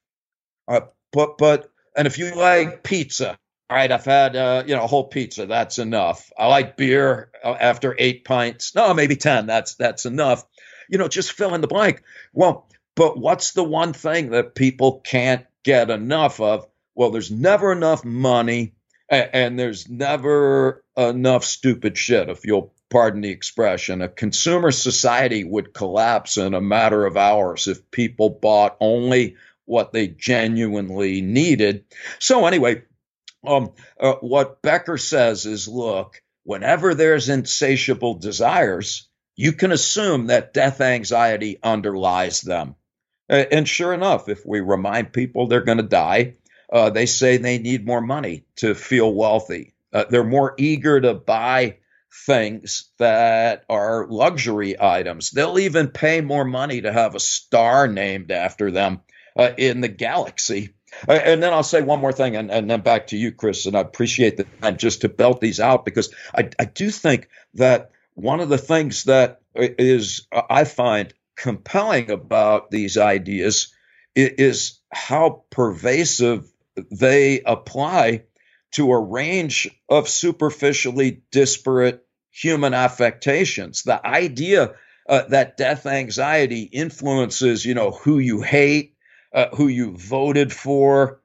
[0.67, 0.81] Uh,
[1.13, 3.39] but, but, and if you like pizza,
[3.71, 5.47] all right, I've had, uh, you know, a whole pizza.
[5.47, 6.31] That's enough.
[6.39, 8.75] I like beer uh, after eight pints.
[8.75, 9.47] No, maybe 10.
[9.47, 10.45] That's, that's enough.
[10.89, 12.03] You know, just fill in the blank.
[12.33, 16.67] Well, but what's the one thing that people can't get enough of?
[16.95, 18.75] Well, there's never enough money
[19.09, 24.03] and, and there's never enough stupid shit, if you'll pardon the expression.
[24.03, 29.93] A consumer society would collapse in a matter of hours if people bought only what
[29.93, 31.87] they genuinely needed.
[32.21, 32.85] So, anyway,
[33.45, 40.55] um, uh, what Becker says is look, whenever there's insatiable desires, you can assume that
[40.55, 42.77] death anxiety underlies them.
[43.29, 46.35] Uh, and sure enough, if we remind people they're going to die,
[46.73, 49.75] uh, they say they need more money to feel wealthy.
[49.93, 51.79] Uh, they're more eager to buy
[52.27, 55.31] things that are luxury items.
[55.31, 59.01] They'll even pay more money to have a star named after them
[59.37, 60.71] uh, in the galaxy.
[61.09, 63.67] Uh, and then I'll say one more thing, and, and then back to you, Chris.
[63.67, 67.29] And I appreciate the time just to belt these out because I, I do think
[67.55, 73.75] that one of the things that is I find compelling about these ideas
[74.15, 76.49] is how pervasive
[76.93, 78.23] they apply
[78.73, 82.04] to a range of superficially disparate
[82.35, 83.83] human affectations.
[83.85, 84.75] The idea
[85.09, 88.97] uh, that death anxiety influences, you know, who you hate,
[89.33, 91.21] uh, who you voted for,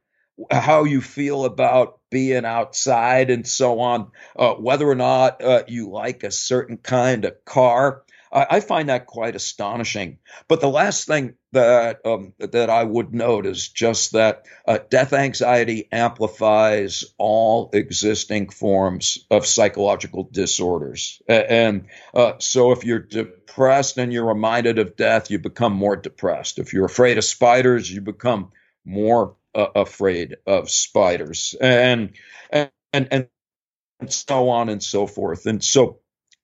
[0.51, 5.89] how you feel about being outside, and so on, uh, whether or not uh, you
[5.89, 8.03] like a certain kind of car.
[8.31, 10.19] I, I find that quite astonishing.
[10.47, 15.13] But the last thing that um, that I would note is just that uh, death
[15.13, 21.21] anxiety amplifies all existing forms of psychological disorders.
[21.27, 26.59] And uh, so, if you're depressed and you're reminded of death, you become more depressed.
[26.59, 28.51] If you're afraid of spiders, you become
[28.85, 32.13] more uh, afraid of spiders, and
[32.51, 35.45] and and and so on and so forth.
[35.45, 35.99] And so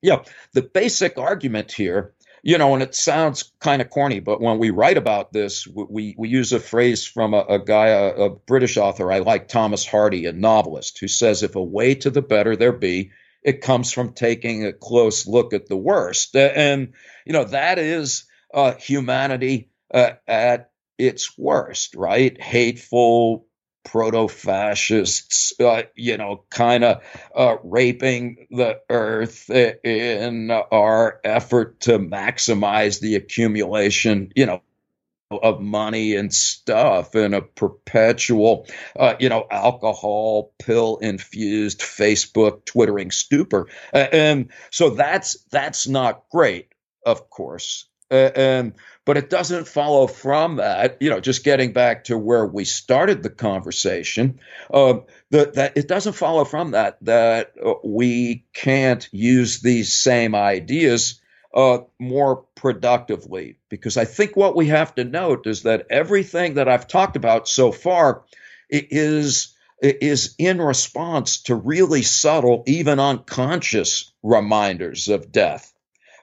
[0.05, 2.13] yeah, the basic argument here,
[2.43, 6.13] you know, and it sounds kind of corny, but when we write about this, we,
[6.15, 9.85] we use a phrase from a, a guy, a, a British author I like, Thomas
[9.85, 13.11] Hardy, a novelist, who says, if a way to the better there be,
[13.43, 16.35] it comes from taking a close look at the worst.
[16.35, 16.93] And,
[17.25, 22.39] you know, that is uh, humanity uh, at its worst, right?
[22.39, 23.47] Hateful,
[23.85, 27.01] proto fascists, uh, you know, kind of
[27.33, 34.61] uh, raping the earth in our effort to maximize the accumulation, you know,
[35.31, 38.67] of money and stuff in a perpetual,
[38.97, 43.67] uh, you know, alcohol pill infused Facebook twittering stupor.
[43.93, 46.69] and so that's that's not great,
[47.05, 47.87] of course.
[48.09, 48.73] And
[49.05, 53.21] but it doesn't follow from that, you know, just getting back to where we started
[53.21, 54.39] the conversation,
[54.73, 54.95] uh,
[55.29, 61.21] that, that it doesn't follow from that that uh, we can't use these same ideas
[61.53, 63.57] uh, more productively.
[63.69, 67.47] Because I think what we have to note is that everything that I've talked about
[67.47, 68.23] so far
[68.69, 75.74] is is in response to really subtle, even unconscious reminders of death.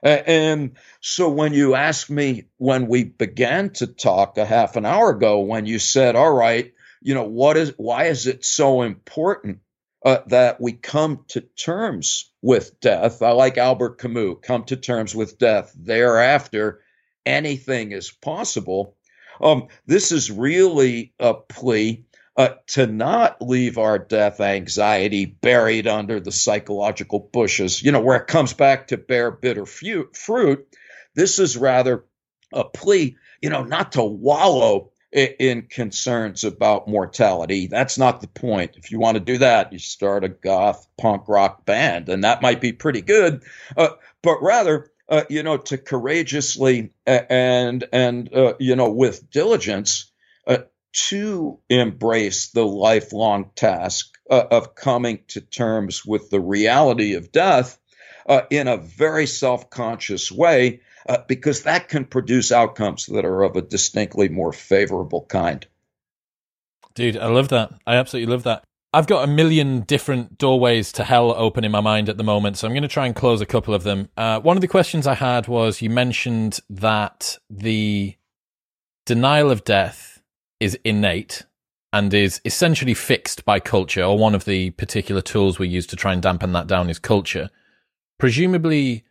[0.03, 5.11] And so when you asked me when we began to talk a half an hour
[5.11, 9.59] ago, when you said, all right, you know, what is, why is it so important
[10.05, 13.21] uh, that we come to terms with death?
[13.21, 15.73] I like Albert Camus, come to terms with death.
[15.77, 16.81] Thereafter,
[17.25, 18.97] anything is possible.
[19.41, 26.19] Um, this is really a plea uh, to not leave our death anxiety buried under
[26.19, 30.67] the psychological bushes, you know, where it comes back to bear bitter fruit.
[31.15, 32.05] This is rather
[32.51, 37.67] a plea, you know, not to wallow in concerns about mortality.
[37.67, 38.77] That's not the point.
[38.77, 42.41] If you want to do that, you start a goth punk rock band, and that
[42.41, 43.43] might be pretty good.
[43.77, 43.89] Uh,
[44.23, 50.11] but rather, uh, you know, to courageously and and uh, you know with diligence
[50.47, 50.59] uh,
[50.93, 57.79] to embrace the lifelong task uh, of coming to terms with the reality of death
[58.27, 63.43] uh, in a very self conscious way, uh, because that can produce outcomes that are
[63.43, 65.65] of a distinctly more favorable kind.
[66.95, 67.71] Dude, I love that.
[67.87, 68.63] I absolutely love that.
[68.95, 72.57] I've got a million different doorways to hell open in my mind at the moment,
[72.57, 74.09] so I'm going to try and close a couple of them.
[74.15, 78.15] Uh, one of the questions I had was you mentioned that the
[79.07, 80.12] denial of death
[80.63, 81.45] is innate
[81.91, 85.97] and is essentially fixed by culture, or one of the particular tools we use to
[85.97, 87.49] try and dampen that down is culture.
[88.17, 89.03] Presumably,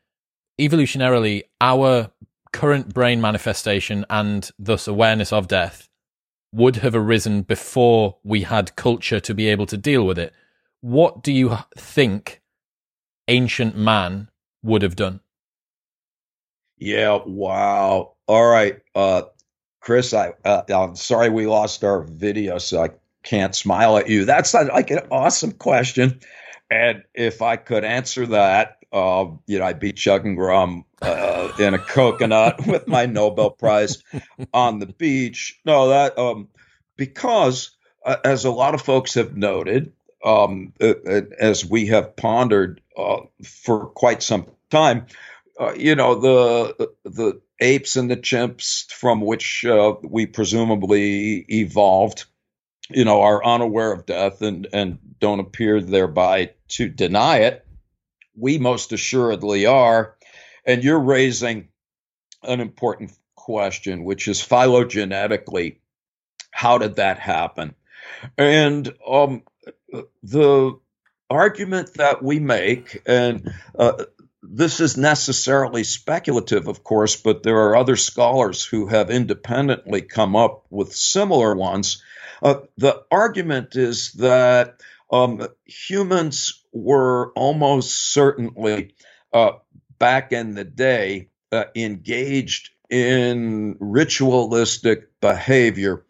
[0.59, 2.11] evolutionarily, our
[2.53, 5.91] current brain manifestation and thus awareness of death
[6.53, 10.33] would have arisen before we had culture to be able to deal with it.
[10.81, 12.41] What do you think
[13.29, 14.29] ancient man
[14.63, 15.21] would have done?
[16.79, 18.15] Yeah, wow.
[18.27, 18.81] All right.
[18.95, 19.23] Uh,
[19.83, 22.91] Chris, I, uh, I'm sorry we lost our video, so I
[23.25, 24.25] can't smile at you.
[24.25, 26.21] That's like an awesome question.
[26.71, 31.75] And if I could answer that, uh, you know, I'd be chugging rum uh, in
[31.75, 34.03] a coconut with my Nobel Prize
[34.55, 35.61] on the beach.
[35.65, 36.49] No, that um,
[36.97, 37.73] because
[38.05, 39.93] uh, as a lot of folks have noted,
[40.25, 45.07] um, uh, uh, as we have pondered uh, for quite some time,
[45.77, 49.65] you know, the the apes and the chimps from which
[50.03, 52.25] we presumably evolved,
[52.91, 57.67] you know, are unaware of death and and don't appear thereby to deny it
[58.35, 60.17] we most assuredly are.
[60.65, 61.69] And you're raising
[62.43, 65.79] an important question, which is phylogenetically,
[66.51, 67.75] how did that happen?
[68.39, 69.43] And um,
[70.23, 70.79] the
[71.29, 74.05] argument that we make, and uh,
[74.43, 80.35] this is necessarily speculative, of course, but there are other scholars who have independently come
[80.35, 82.03] up with similar ones.
[82.43, 84.81] Uh, the argument is that
[85.13, 88.95] um, humans were almost certainly
[89.33, 89.53] uh,
[89.99, 96.05] back in the day uh, engaged in ritualistic behavior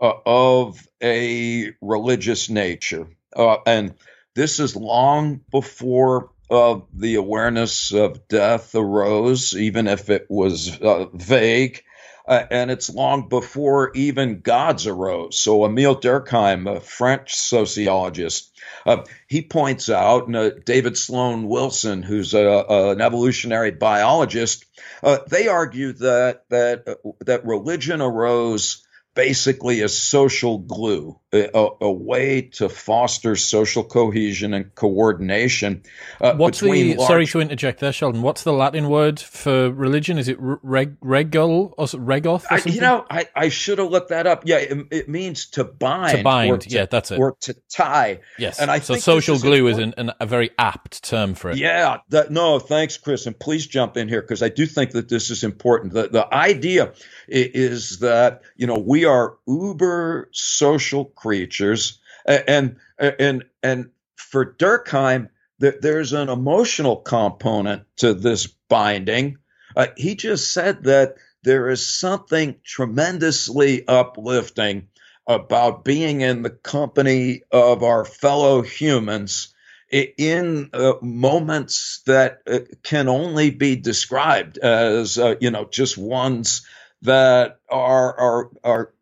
[0.00, 3.08] uh, of a religious nature.
[3.34, 3.94] Uh, and
[4.34, 11.06] this is long before uh, the awareness of death arose, even if it was uh,
[11.12, 11.82] vague
[12.28, 15.40] uh, and it's long before even gods arose.
[15.40, 22.02] So Emile Durkheim, a French sociologist, uh, he points out, and uh, David Sloan Wilson,
[22.02, 24.66] who's a, an evolutionary biologist,
[25.02, 31.92] uh, they argue that that uh, that religion arose basically as social glue, a, a,
[31.92, 35.82] way to foster social cohesion and coordination.
[36.20, 37.06] Uh, what's the large...
[37.06, 38.22] sorry to interject there, Sheldon?
[38.22, 40.16] What's the Latin word for religion?
[40.16, 42.44] Is it reg, regul or regoth?
[42.50, 44.44] Or I, you know, I, I should have looked that up.
[44.46, 46.16] Yeah, it, it means to bind.
[46.16, 46.62] To bind.
[46.62, 47.18] To, yeah, that's it.
[47.18, 48.20] Or to tie.
[48.38, 48.58] Yes.
[48.58, 51.58] And I so social is glue is an, an, a very apt term for it.
[51.58, 51.98] Yeah.
[52.08, 55.30] That, no, thanks, Chris, and please jump in here because I do think that this
[55.30, 55.92] is important.
[55.92, 56.94] The the idea
[57.28, 66.12] is that you know we are uber social creatures, and and and for Durkheim, there's
[66.12, 69.38] an emotional component to this binding.
[69.76, 74.88] Uh, he just said that there is something tremendously uplifting
[75.26, 79.54] about being in the company of our fellow humans
[79.90, 86.66] in uh, moments that uh, can only be described as uh, you know just ones
[87.02, 88.92] that are are are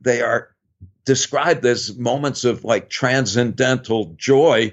[0.00, 0.51] they are
[1.04, 4.72] described as moments of like transcendental joy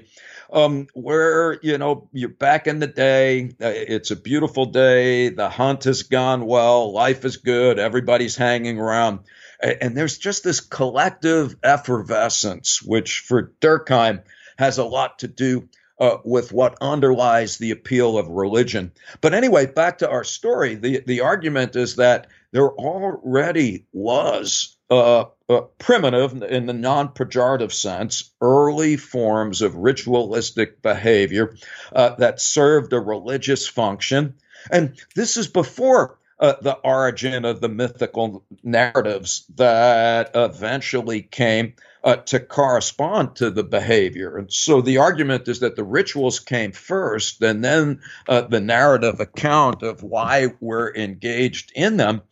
[0.52, 5.48] um, where you know you're back in the day uh, it's a beautiful day the
[5.48, 9.20] hunt has gone well life is good everybody's hanging around
[9.62, 14.22] and there's just this collective effervescence which for durkheim
[14.58, 15.68] has a lot to do
[16.00, 18.90] uh, with what underlies the appeal of religion.
[19.20, 20.74] But anyway, back to our story.
[20.74, 27.72] The, the argument is that there already was uh, uh, primitive, in the non pejorative
[27.72, 31.56] sense, early forms of ritualistic behavior
[31.92, 34.34] uh, that served a religious function.
[34.70, 41.74] And this is before uh, the origin of the mythical narratives that eventually came
[42.04, 44.38] uh, to correspond to the behavior.
[44.38, 49.20] And so the argument is that the rituals came first, and then uh, the narrative
[49.20, 52.22] account of why we're engaged in them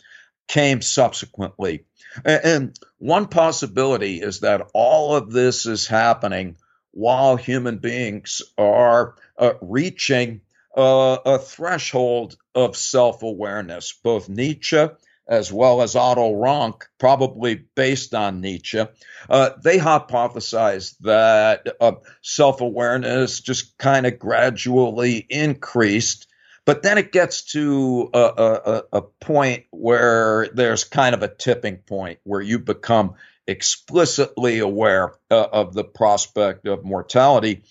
[0.48, 1.84] came subsequently.
[2.24, 6.56] And one possibility is that all of this is happening
[6.90, 10.40] while human beings are uh, reaching
[10.76, 13.92] uh, a threshold of self awareness.
[14.02, 14.88] Both Nietzsche
[15.28, 18.82] as well as Otto Rank, probably based on Nietzsche,
[19.28, 21.92] uh, they hypothesized that uh,
[22.22, 26.27] self awareness just kind of gradually increased.
[26.68, 31.78] But then it gets to a, a, a, point where there's kind of a tipping
[31.78, 33.14] point where you become
[33.46, 37.62] explicitly aware uh, of the prospect of mortality.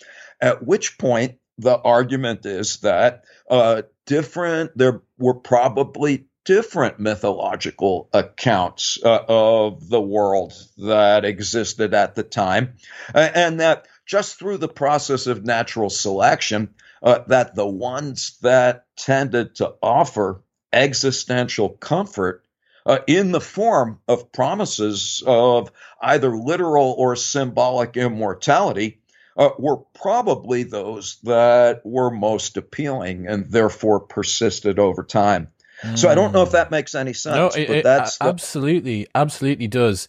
[0.41, 8.97] At which point, the argument is that uh, different, there were probably different mythological accounts
[9.05, 12.77] uh, of the world that existed at the time,
[13.13, 16.73] and that just through the process of natural selection,
[17.03, 20.41] uh, that the ones that tended to offer
[20.73, 22.43] existential comfort
[22.85, 25.71] uh, in the form of promises of
[26.01, 28.99] either literal or symbolic immortality
[29.37, 35.49] uh, were probably those that were most appealing and therefore persisted over time.
[35.83, 35.97] Mm.
[35.97, 37.35] So I don't know if that makes any sense.
[37.35, 40.07] No, it, that's absolutely, absolutely does.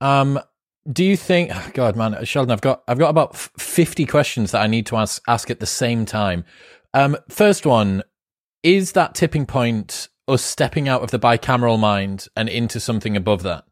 [0.00, 0.38] Um,
[0.90, 1.50] do you think?
[1.52, 4.96] Oh God, man, Sheldon, I've got I've got about fifty questions that I need to
[4.96, 6.44] ask ask at the same time.
[6.94, 8.02] Um, first one
[8.62, 13.42] is that tipping point us stepping out of the bicameral mind and into something above
[13.44, 13.64] that.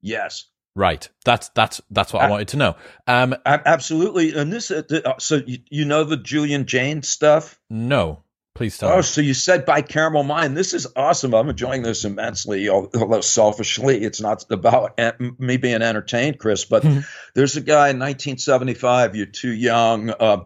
[0.00, 0.46] Yes.
[0.76, 1.08] Right.
[1.24, 2.76] That's that's that's what I, I wanted to know.
[3.06, 4.34] Um, absolutely.
[4.36, 7.60] And this, uh, uh, so you, you know the Julian Jaynes stuff?
[7.70, 8.23] No.
[8.54, 8.92] Please tell.
[8.92, 9.02] Oh, me.
[9.02, 10.56] so you said bicameral mind.
[10.56, 11.34] This is awesome.
[11.34, 12.68] I'm enjoying this immensely.
[12.68, 14.98] Although selfishly, it's not about
[15.40, 16.64] me being entertained, Chris.
[16.64, 17.00] But mm-hmm.
[17.34, 19.16] there's a guy in 1975.
[19.16, 20.10] You're too young.
[20.10, 20.44] Uh,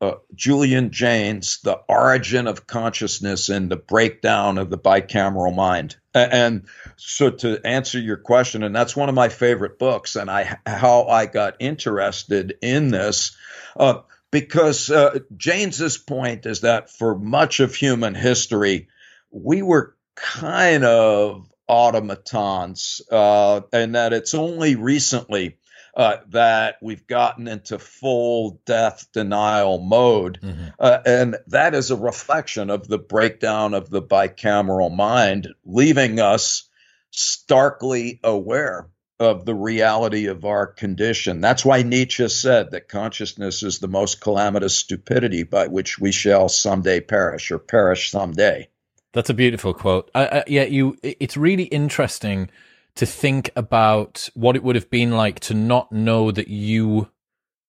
[0.00, 5.96] uh, Julian Jaynes, The Origin of Consciousness and the Breakdown of the Bicameral Mind.
[6.14, 10.58] And so to answer your question, and that's one of my favorite books, and I
[10.66, 13.36] how I got interested in this,
[13.76, 14.00] uh,
[14.40, 18.88] because uh, Jaynes's point is that for much of human history,
[19.30, 25.56] we were kind of automatons, uh, and that it's only recently
[25.96, 30.38] uh, that we've gotten into full death denial mode.
[30.42, 30.66] Mm-hmm.
[30.78, 36.68] Uh, and that is a reflection of the breakdown of the bicameral mind, leaving us
[37.10, 41.40] starkly aware of the reality of our condition.
[41.40, 46.48] That's why Nietzsche said that consciousness is the most calamitous stupidity by which we shall
[46.48, 48.68] someday perish or perish someday.
[49.12, 50.10] That's a beautiful quote.
[50.14, 50.98] I, I, yeah, you.
[51.02, 52.50] It's really interesting
[52.96, 57.08] to think about what it would have been like to not know that you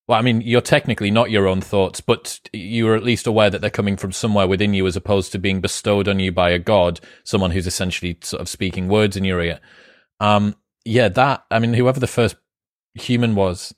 [0.08, 3.60] well, I mean, you're technically not your own thoughts, but you're at least aware that
[3.60, 6.60] they're coming from somewhere within you as opposed to being bestowed on you by a
[6.60, 9.60] god, someone who's essentially sort of speaking words in your ear.
[10.22, 10.56] Um,
[10.88, 12.36] yeah, that, I mean, whoever the first
[12.94, 13.76] human was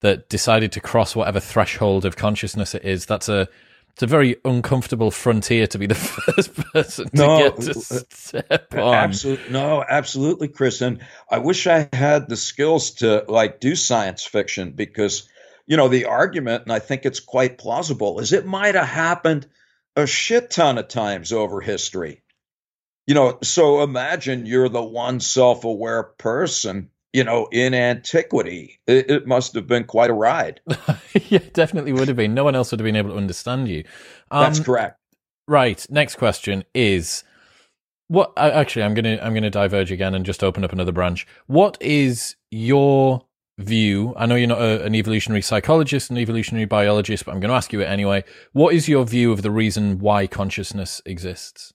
[0.00, 3.48] that decided to cross whatever threshold of consciousness it is, that's a,
[3.90, 8.74] it's a very uncomfortable frontier to be the first person to get to uh, step
[8.74, 8.94] on.
[8.94, 10.80] Absolutely, no, absolutely, Chris.
[10.80, 11.00] And
[11.30, 15.28] I wish I had the skills to like do science fiction because,
[15.66, 19.48] you know, the argument, and I think it's quite plausible, is it might have happened
[19.96, 22.22] a shit ton of times over history.
[23.08, 28.78] You know, so imagine you're the one self-aware person you know, in antiquity.
[28.86, 30.60] It, it, must have been quite a ride.
[31.28, 32.34] yeah, definitely would have been.
[32.34, 33.84] No one else would have been able to understand you.
[34.30, 35.00] Um, That's correct.
[35.46, 35.84] Right.
[35.88, 37.24] Next question is
[38.08, 40.92] what actually I'm going to I'm going to diverge again and just open up another
[40.92, 41.26] branch.
[41.46, 43.24] What is your
[43.58, 44.12] view?
[44.16, 47.56] I know you're not a, an evolutionary psychologist, an evolutionary biologist, but I'm going to
[47.56, 48.24] ask you it anyway.
[48.52, 51.72] What is your view of the reason why consciousness exists?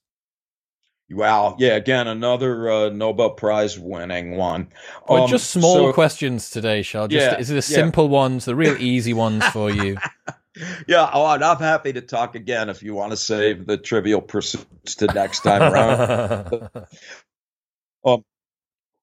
[1.13, 1.55] Wow.
[1.59, 1.75] Yeah.
[1.75, 4.69] Again, another uh, Nobel Prize winning one.
[5.07, 7.07] Um, just small so, questions today, Shal.
[7.07, 8.11] Just, yeah, is it the simple yeah.
[8.11, 9.97] ones, the real easy ones for you?
[10.87, 11.09] yeah.
[11.13, 15.07] Oh, I'm happy to talk again if you want to save the trivial pursuits to
[15.07, 16.69] next time around.
[18.05, 18.23] um,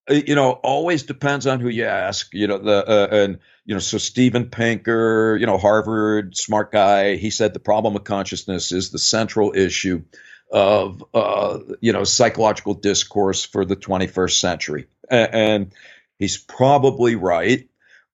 [0.09, 2.33] you know, always depends on who you ask.
[2.33, 7.17] You know, the uh, and you know, so Steven Pinker, you know, Harvard smart guy,
[7.17, 10.03] he said the problem of consciousness is the central issue
[10.51, 15.73] of uh, you know psychological discourse for the 21st century, and
[16.19, 17.69] he's probably right.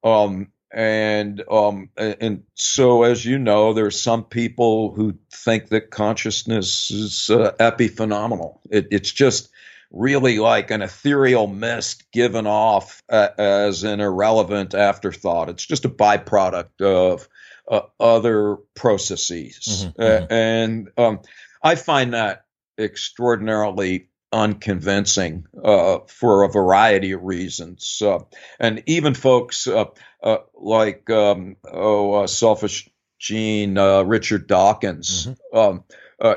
[0.05, 6.91] Um, and um, and so, as you know, there's some people who think that consciousness
[6.91, 8.59] is uh, epiphenomenal.
[8.71, 9.49] It, it's just
[9.91, 15.49] really like an ethereal mist given off uh, as an irrelevant afterthought.
[15.49, 17.29] It's just a byproduct of
[17.71, 20.33] uh, other processes, mm-hmm, mm-hmm.
[20.33, 21.21] and um,
[21.63, 22.45] I find that
[22.79, 28.03] extraordinarily unconvincing uh, for a variety of reasons.
[28.05, 28.21] Uh,
[28.59, 29.87] and even folks uh,
[30.23, 32.89] uh like, um, oh, uh, Selfish
[33.19, 35.57] Gene, uh, Richard Dawkins, mm-hmm.
[35.57, 35.85] um,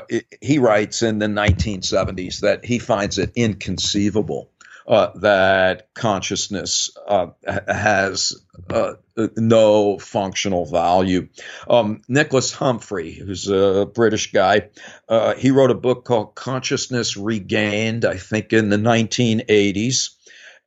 [0.08, 4.49] it, he writes in the 1970s that he finds it inconceivable
[4.90, 7.28] uh, that consciousness uh,
[7.68, 8.32] has
[8.70, 8.94] uh,
[9.36, 11.28] no functional value.
[11.68, 14.70] Um, Nicholas Humphrey, who's a British guy,
[15.08, 20.10] uh, he wrote a book called Consciousness Regained, I think in the 1980s.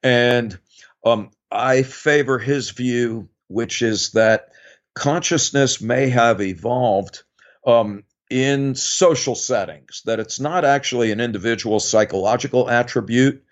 [0.01, 0.57] And
[1.03, 4.53] um, I favor his view, which is that
[4.95, 7.24] consciousness may have evolved
[7.67, 13.43] um, in social settings, that it's not actually an individual psychological attribute,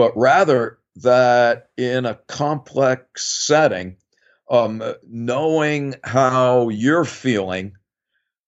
[0.00, 3.98] but rather that in a complex setting,
[4.50, 7.74] um, knowing how you're feeling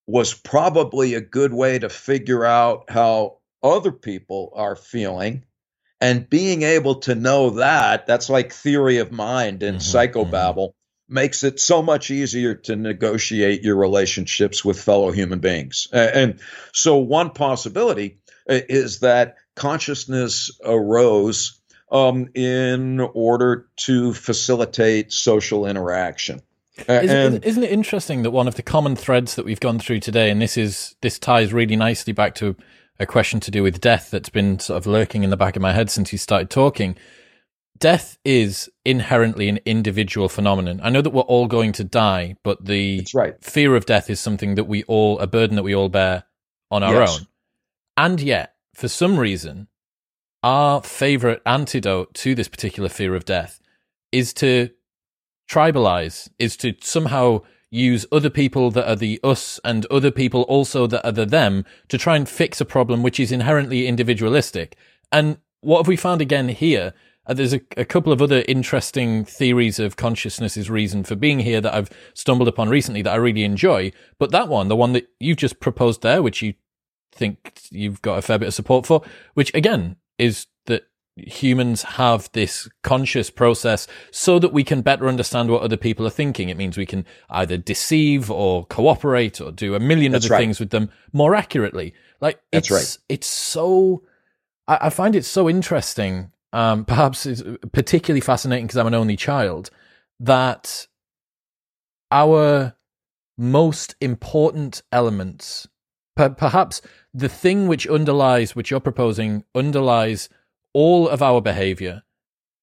[0.07, 5.45] was probably a good way to figure out how other people are feeling.
[6.01, 11.15] And being able to know that, that's like theory of mind in mm-hmm, psychobabble, mm-hmm.
[11.15, 15.87] makes it so much easier to negotiate your relationships with fellow human beings.
[15.93, 16.41] And
[16.73, 26.41] so, one possibility uh, is that consciousness arose um, in order to facilitate social interaction.
[26.89, 30.31] Isn't, isn't, it interesting that one of the common threads that we've gone through today,
[30.31, 32.57] and this is this ties really nicely back to
[32.99, 35.63] a question to do with death that's been sort of lurking in the back of
[35.63, 36.97] my head since you started talking.
[37.79, 40.81] Death is inherently an individual phenomenon.
[40.83, 43.35] I know that we're all going to die, but the right.
[43.45, 46.25] fear of death is something that we all, a burden that we all bear
[46.71, 47.19] on our yes.
[47.19, 47.27] own.
[47.97, 49.69] And yet, for some reason,
[50.43, 53.61] our favorite antidote to this particular fear of death
[54.11, 54.71] is to
[55.49, 60.87] tribalize, is to somehow use other people that are the us and other people also
[60.87, 64.77] that are the them to try and fix a problem which is inherently individualistic.
[65.11, 66.93] And what have we found again here?
[67.25, 71.61] Uh, there's a, a, couple of other interesting theories of consciousness's reason for being here
[71.61, 73.93] that I've stumbled upon recently that I really enjoy.
[74.19, 76.55] But that one, the one that you've just proposed there, which you
[77.13, 79.03] think you've got a fair bit of support for,
[79.35, 80.85] which again is that
[81.17, 86.11] humans have this conscious process so that we can better understand what other people are
[86.11, 86.49] thinking.
[86.49, 90.41] It means we can either deceive or cooperate or do a million That's other right.
[90.41, 91.95] things with them more accurately.
[92.21, 92.99] Like That's it's, right.
[93.09, 94.03] It's so,
[94.67, 96.33] I, I find it so interesting.
[96.53, 97.43] Um, perhaps it's
[97.73, 99.71] particularly fascinating because I'm an only child
[100.21, 100.87] that
[102.11, 102.75] our
[103.39, 105.67] most important elements,
[106.17, 106.83] perhaps
[107.15, 110.29] the thing which underlies, which you're proposing, underlies
[110.73, 112.03] all of our behavior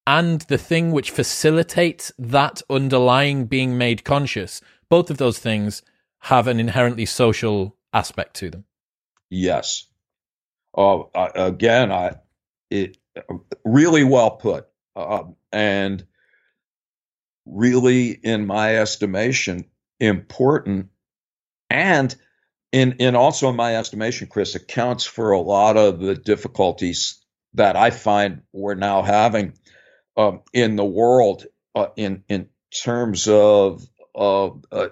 [0.08, 5.84] and the thing which facilitates that underlying being made conscious, both of those things
[6.22, 8.66] have an inherently social aspect to them.
[9.30, 9.86] Yes.
[10.76, 11.04] Uh,
[11.36, 12.16] again, I
[12.70, 12.98] it
[13.64, 16.06] really well put, uh, and
[17.46, 19.66] really, in my estimation,
[20.00, 20.90] important
[21.70, 22.16] and
[22.72, 27.24] in in also in my estimation, Chris, accounts for a lot of the difficulties
[27.56, 29.54] that I find we're now having
[30.16, 31.46] um, in the world
[31.76, 32.50] uh, in in
[32.84, 34.90] terms of uh, uh,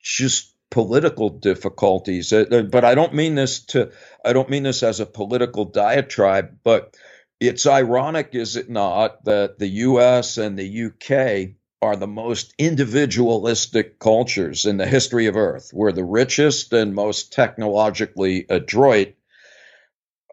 [0.00, 2.32] just political difficulties.
[2.32, 3.92] Uh, uh, but I don't mean this to
[4.24, 6.58] I don't mean this as a political diatribe.
[6.64, 6.96] But
[7.38, 10.38] it's ironic, is it not, that the U.S.
[10.38, 15.70] and the UK are the most individualistic cultures in the history of Earth.
[15.74, 19.14] We're the richest and most technologically adroit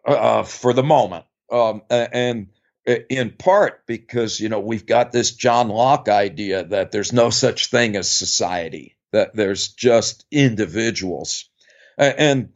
[0.06, 1.24] uh, for the moment.
[1.50, 2.46] Um, and
[2.86, 7.66] in part because, you know, we've got this John Locke idea that there's no such
[7.66, 11.50] thing as society, that there's just individuals.
[11.98, 12.50] And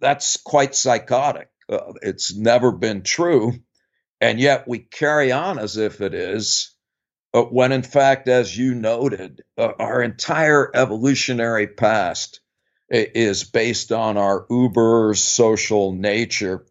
[0.00, 1.50] that's quite psychotic.
[1.68, 3.52] Uh, it's never been true.
[4.20, 6.73] And yet we carry on as if it is uh,
[7.42, 12.40] when in fact, as you noted, uh, our entire evolutionary past
[12.88, 16.64] is based on our uber social nature,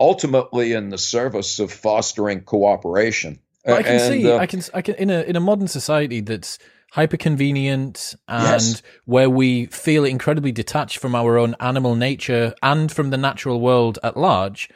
[0.00, 3.38] ultimately in the service of fostering cooperation.
[3.66, 6.20] I can and, see, uh, I can, I can, in a in a modern society
[6.20, 6.58] that's
[6.92, 8.82] hyper convenient and yes.
[9.04, 13.98] where we feel incredibly detached from our own animal nature and from the natural world
[14.02, 14.70] at large.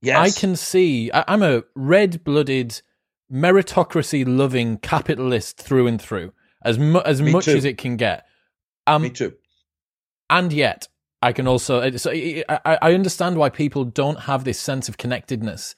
[0.00, 0.16] Yes.
[0.16, 1.12] I can see.
[1.12, 2.80] I, I'm a red blooded
[3.32, 7.56] meritocracy loving capitalist through and through, as mu- as Me much too.
[7.56, 8.26] as it can get.
[8.86, 9.34] Um, Me too.
[10.28, 10.88] And yet,
[11.22, 11.90] I can also.
[11.96, 15.74] So I, I understand why people don't have this sense of connectedness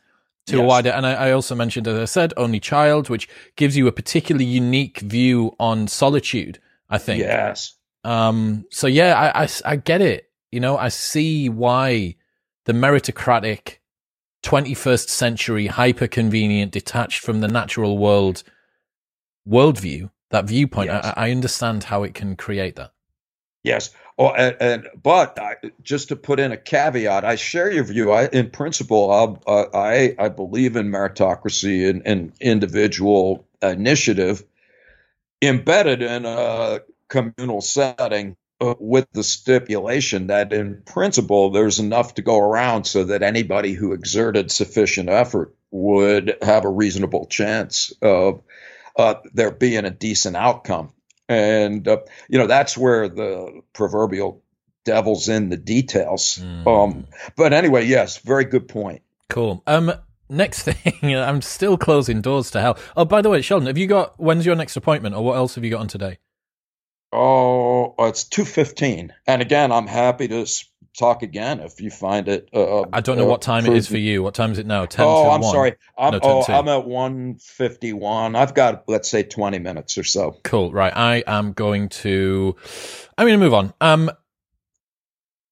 [0.46, 0.62] to yes.
[0.62, 0.90] a wider.
[0.90, 4.44] And I, I, also mentioned, as I said, only child, which gives you a particularly
[4.44, 6.60] unique view on solitude.
[6.88, 7.20] I think.
[7.20, 7.74] Yes.
[8.04, 8.66] Um.
[8.70, 10.30] So yeah, I, I, I get it.
[10.50, 12.16] You know, I see why
[12.64, 13.78] the meritocratic
[14.42, 18.42] 21st century, hyper convenient, detached from the natural world
[19.48, 20.88] worldview, that viewpoint.
[20.88, 21.12] Yes.
[21.16, 22.92] I, I, understand how it can create that.
[23.64, 23.90] Yes.
[24.18, 28.12] Oh, and, and but I, just to put in a caveat, I share your view.
[28.12, 34.44] I, in principle, uh, I I believe in meritocracy and, and individual initiative
[35.40, 42.22] embedded in a communal setting uh, with the stipulation that in principle there's enough to
[42.22, 48.40] go around so that anybody who exerted sufficient effort would have a reasonable chance of
[48.96, 50.92] uh, there being a decent outcome.
[51.28, 51.98] And, uh,
[52.28, 54.44] you know, that's where the proverbial
[54.84, 56.38] devil's in the details.
[56.40, 56.66] Mm.
[56.66, 57.06] Um,
[57.36, 59.02] but anyway, yes, very good point.
[59.28, 59.60] Cool.
[59.66, 59.92] Um,
[60.28, 62.78] next thing, I'm still closing doors to hell.
[62.96, 65.56] Oh, by the way, Sheldon, have you got, when's your next appointment or what else
[65.56, 66.18] have you got on today?
[67.12, 69.10] Oh, it's 2.15.
[69.26, 70.46] And again, I'm happy to
[70.98, 72.48] talk again if you find it.
[72.52, 74.22] Uh, I don't know uh, what time it is for you.
[74.22, 74.86] What time is it now?
[74.86, 75.04] Ten.
[75.06, 75.52] Oh, I'm 1?
[75.52, 75.74] sorry.
[75.96, 78.34] I'm, no, oh, I'm at one fifty one.
[78.34, 80.38] I've got let's say twenty minutes or so.
[80.44, 80.72] Cool.
[80.72, 80.92] Right.
[80.94, 82.56] I am going to.
[83.16, 83.74] I'm going to move on.
[83.80, 84.10] Um,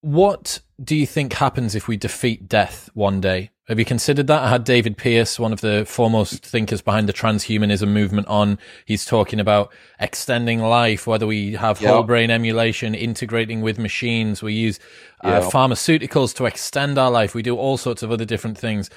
[0.01, 3.51] what do you think happens if we defeat death one day?
[3.71, 4.43] Have you considered that?
[4.43, 8.59] I had David Pearce, one of the foremost thinkers behind the transhumanism movement, on.
[8.85, 11.93] He's talking about extending life, whether we have yep.
[11.93, 14.43] whole brain emulation, integrating with machines.
[14.43, 14.81] We use
[15.21, 17.33] uh, pharmaceuticals to extend our life.
[17.33, 18.91] We do all sorts of other different things.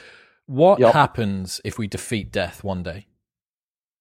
[0.48, 0.94] What yep.
[0.94, 3.06] happens if we defeat death one day?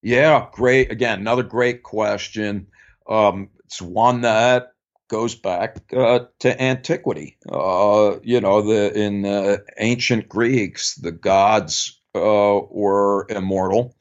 [0.00, 0.90] Yeah, great.
[0.90, 2.68] Again, another great question.
[3.06, 4.71] Um, it's one that
[5.12, 7.36] goes back uh, to antiquity.
[7.46, 13.94] Uh, you know, the in the ancient Greeks, the gods uh, were immortal,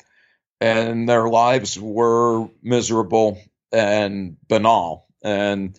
[0.61, 3.37] and their lives were miserable
[3.73, 5.05] and banal.
[5.21, 5.77] And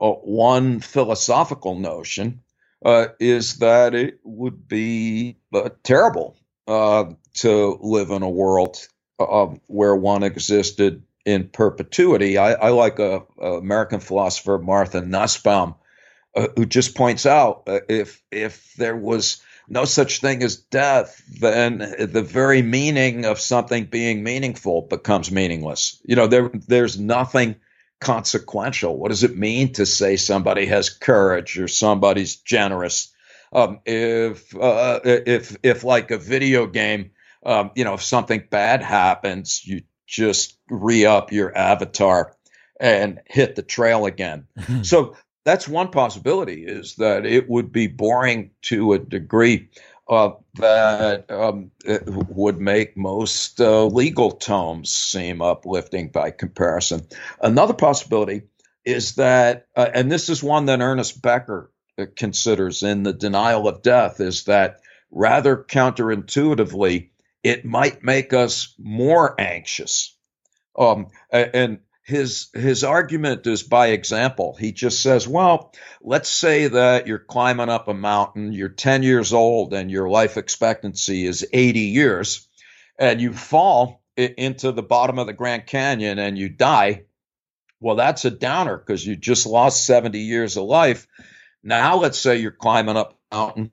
[0.00, 2.42] uh, one philosophical notion
[2.84, 6.36] uh, is that it would be uh, terrible
[6.68, 8.76] to live in a world
[9.66, 12.38] where one existed in perpetuity.
[12.38, 15.74] I, I like a, a, American philosopher Martha Nussbaum,
[16.34, 21.22] uh, who just points out uh, if if there was no such thing as death,
[21.40, 26.00] then the very meaning of something being meaningful becomes meaningless.
[26.04, 27.56] You know, there there's nothing
[28.00, 28.96] consequential.
[28.96, 33.12] What does it mean to say somebody has courage or somebody's generous?
[33.52, 37.10] Um, if uh, if if like a video game,
[37.44, 42.34] um, you know, if something bad happens, you just re up your avatar
[42.80, 44.46] and hit the trail again.
[44.82, 49.68] So that's one possibility is that it would be boring to a degree
[50.08, 51.70] uh, that um,
[52.06, 57.06] would make most uh, legal tomes seem uplifting by comparison.
[57.42, 58.42] Another possibility
[58.84, 63.68] is that, uh, and this is one that Ernest Becker uh, considers in The Denial
[63.68, 64.80] of Death, is that
[65.10, 67.10] rather counterintuitively,
[67.42, 70.16] it might make us more anxious.
[70.76, 74.56] Um, and his his argument is by example.
[74.58, 79.32] He just says, well, let's say that you're climbing up a mountain, you're 10 years
[79.32, 82.48] old, and your life expectancy is 80 years,
[82.98, 87.04] and you fall into the bottom of the Grand Canyon and you die.
[87.80, 91.06] Well, that's a downer because you just lost 70 years of life.
[91.62, 93.72] Now, let's say you're climbing up a mountain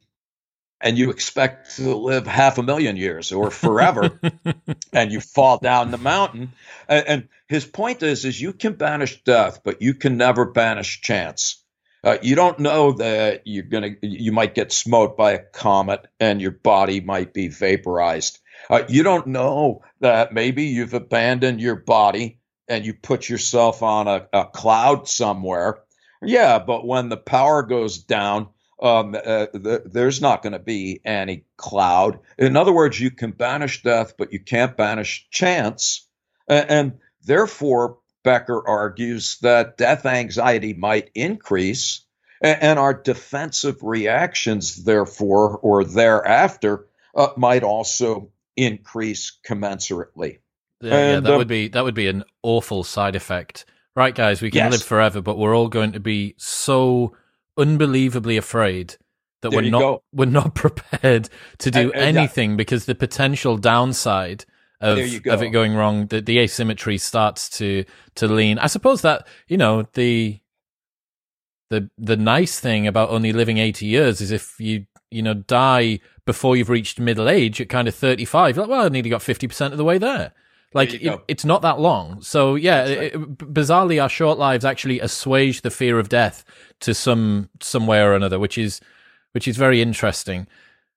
[0.86, 4.20] and you expect to live half a million years or forever
[4.94, 6.54] and you fall down the mountain.
[6.88, 11.02] And, and, his point is is you can banish death but you can never banish
[11.02, 11.64] chance.
[12.04, 16.42] Uh, you don't know that you're gonna you might get smote by a comet and
[16.42, 18.40] your body might be vaporized.
[18.68, 24.08] Uh, you don't know that maybe you've abandoned your body and you put yourself on
[24.08, 25.84] a, a cloud somewhere.
[26.24, 28.48] Yeah but when the power goes down
[28.82, 32.20] um, uh, the, there's not going to be any cloud.
[32.38, 36.08] In other words, you can banish death, but you can't banish chance.
[36.48, 42.02] And, and therefore, Becker argues that death anxiety might increase,
[42.42, 50.40] and, and our defensive reactions, therefore, or thereafter, uh, might also increase commensurately.
[50.82, 53.66] Yeah, and, yeah that um, would be that would be an awful side effect.
[53.96, 54.72] Right, guys, we can yes.
[54.74, 57.16] live forever, but we're all going to be so
[57.58, 58.96] unbelievably afraid
[59.42, 60.04] that there we're not go.
[60.12, 61.30] we're not prepared
[61.60, 62.58] to do uh, uh, anything yeah.
[62.58, 64.46] because the potential downside
[64.82, 67.86] of of it going wrong, the, the asymmetry starts to
[68.16, 68.60] to lean.
[68.60, 70.40] I suppose that you know the
[71.70, 76.00] the the nice thing about only living eighty years is if you you know die
[76.26, 79.22] before you've reached middle age at kind of thirty five, like well, I nearly got
[79.22, 80.34] fifty percent of the way there.
[80.76, 82.22] Like it, it's not that long.
[82.22, 83.14] So yeah, right.
[83.14, 86.44] it, bizarrely, our short lives actually assuage the fear of death
[86.82, 88.82] to some some way or another, which is
[89.32, 90.48] which is very interesting.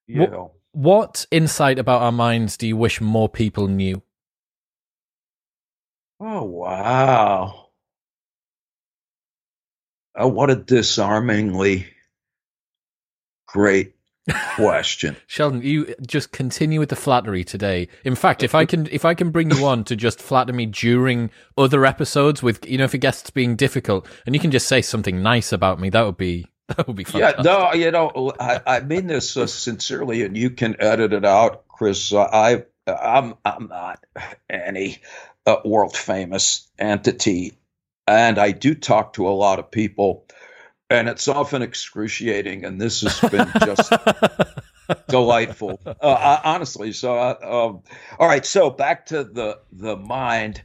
[0.09, 0.27] Yeah.
[0.27, 4.03] What, what insight about our minds do you wish more people knew?
[6.19, 7.69] Oh wow!
[10.17, 11.87] Oh, what a disarmingly
[13.47, 13.95] great
[14.55, 15.17] question.
[15.27, 17.89] Sheldon, you just continue with the flattery today.
[18.05, 20.67] In fact, if I can if I can bring you on to just flatter me
[20.67, 24.69] during other episodes with you know if a guest's being difficult and you can just
[24.69, 27.45] say something nice about me, that would be that would be fantastic.
[27.45, 31.25] Yeah, no, you know, I, I mean this uh, sincerely, and you can edit it
[31.25, 32.13] out, Chris.
[32.13, 34.05] Uh, I I'm I'm not
[34.51, 34.99] any
[35.47, 37.59] uh, world famous entity,
[38.07, 40.27] and I do talk to a lot of people
[40.91, 42.65] and it's often excruciating.
[42.65, 43.93] And this has been just
[45.09, 46.93] delightful, uh, honestly.
[46.93, 47.83] So, uh, um,
[48.19, 48.45] all right.
[48.45, 50.63] So back to the the mind.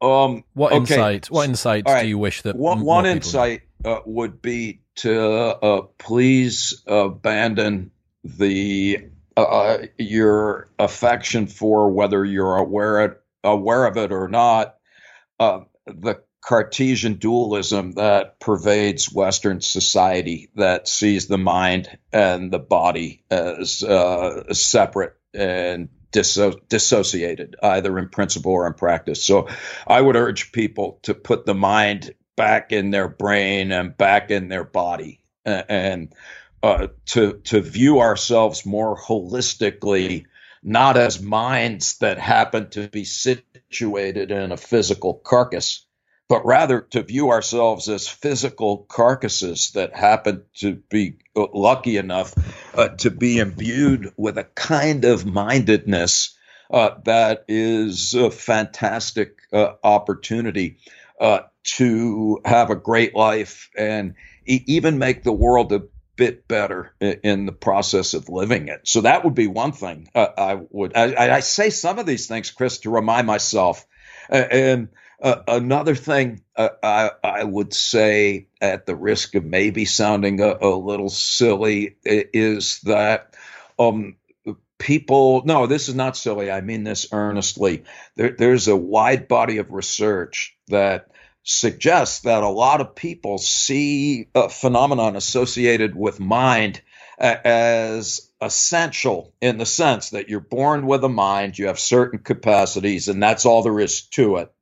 [0.00, 0.94] Um, what okay.
[0.94, 1.30] insight?
[1.30, 2.02] What insights right.
[2.02, 7.92] do you wish that one, one insight uh, would be to uh, please abandon
[8.24, 8.98] the
[9.36, 14.76] uh, your affection for whether you're aware aware of it or not.
[15.38, 23.22] Uh, the Cartesian dualism that pervades Western society that sees the mind and the body
[23.30, 29.24] as uh, separate and disso- dissociated, either in principle or in practice.
[29.24, 29.48] So
[29.86, 34.48] I would urge people to put the mind back in their brain and back in
[34.48, 36.12] their body and
[36.62, 40.26] uh, to, to view ourselves more holistically,
[40.62, 45.86] not as minds that happen to be situated in a physical carcass
[46.32, 52.32] but rather to view ourselves as physical carcasses that happen to be lucky enough
[52.74, 56.34] uh, to be imbued with a kind of mindedness
[56.70, 60.78] uh, that is a fantastic uh, opportunity
[61.20, 64.14] uh, to have a great life and
[64.46, 65.82] e- even make the world a
[66.16, 68.80] bit better in the process of living it.
[68.88, 70.96] So that would be one thing uh, I would.
[70.96, 73.84] I, I, say some of these things, Chris, to remind myself.
[74.30, 74.88] and
[75.22, 80.58] uh, another thing uh, I, I, would say, at the risk of maybe sounding a,
[80.60, 83.36] a little silly, is that
[83.78, 84.16] um,
[84.78, 86.50] people, no, this is not silly.
[86.50, 87.84] I mean this earnestly.
[88.16, 91.08] There, there's a wide body of research that
[91.44, 96.82] suggests that a lot of people see a phenomenon associated with mind
[97.18, 103.06] as essential in the sense that you're born with a mind, you have certain capacities,
[103.06, 104.52] and that's all there is to it.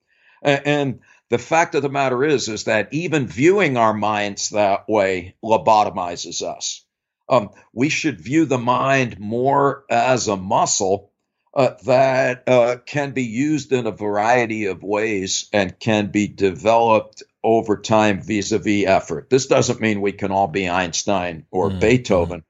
[0.43, 5.37] And the fact of the matter is, is that even viewing our minds that way
[5.45, 6.85] lobotomizes us.
[7.29, 11.13] Um, we should view the mind more as a muscle
[11.55, 17.23] uh, that uh, can be used in a variety of ways and can be developed
[17.43, 19.31] over time vis-a-vis effort.
[19.31, 22.45] This doesn't mean we can all be Einstein or mm, Beethoven,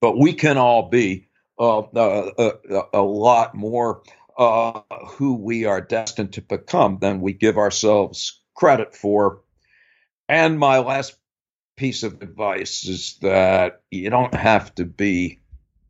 [0.00, 1.28] but we can all be
[1.58, 4.02] uh, uh a, a, lot more
[4.38, 9.40] uh, who we are destined to become than we give ourselves credit for.
[10.28, 11.16] And my last
[11.76, 15.40] piece of advice is that you don't have to be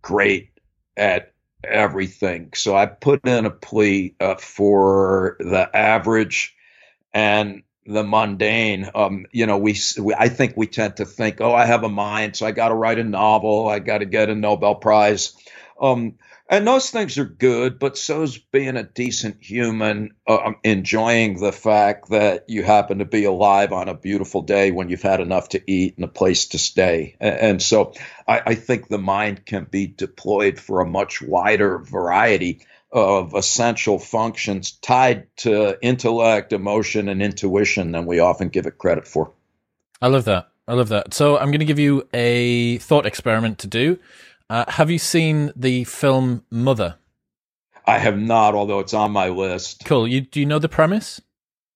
[0.02, 0.50] great
[0.96, 1.32] at
[1.62, 2.50] everything.
[2.54, 6.56] So I put in a plea uh, for the average
[7.12, 8.90] and the mundane.
[8.94, 11.88] Um, you know, we, we, I think we tend to think, oh, I have a
[11.88, 15.34] mind, so I got to write a novel, I got to get a Nobel Prize.
[15.80, 16.14] Um,
[16.48, 21.52] and those things are good, but so's being a decent human, uh, um, enjoying the
[21.52, 25.50] fact that you happen to be alive on a beautiful day when you've had enough
[25.50, 27.16] to eat and a place to stay.
[27.20, 27.92] And, so
[28.26, 33.98] I, I, think the mind can be deployed for a much wider variety of essential
[33.98, 39.32] functions tied to intellect, emotion, and intuition than we often give it credit for.
[40.00, 40.48] I love that.
[40.66, 41.12] I love that.
[41.14, 43.98] So I'm going to give you a thought experiment to do.
[44.50, 46.96] Uh, have you seen the film Mother?
[47.86, 49.84] I have not, although it's on my list.
[49.84, 50.06] Cool.
[50.06, 51.20] You do you know the premise?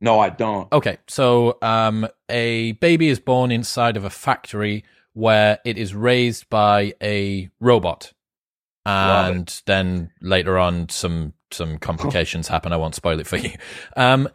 [0.00, 0.70] No, I don't.
[0.72, 6.50] Okay, so um, a baby is born inside of a factory where it is raised
[6.50, 8.12] by a robot,
[8.84, 12.72] and then later on, some some complications happen.
[12.72, 13.52] I won't spoil it for you.
[13.96, 14.28] Um,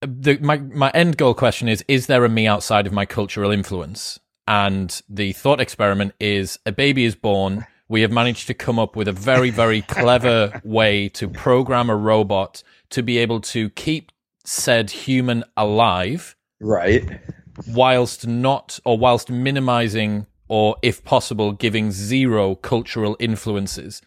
[0.00, 3.50] the, my my end goal question is: Is there a me outside of my cultural
[3.50, 4.20] influence?
[4.46, 7.66] And the thought experiment is a baby is born.
[7.88, 11.96] We have managed to come up with a very, very clever way to program a
[11.96, 14.12] robot to be able to keep
[14.44, 16.36] said human alive.
[16.60, 17.20] Right.
[17.68, 24.02] Whilst not, or whilst minimizing, or if possible, giving zero cultural influences.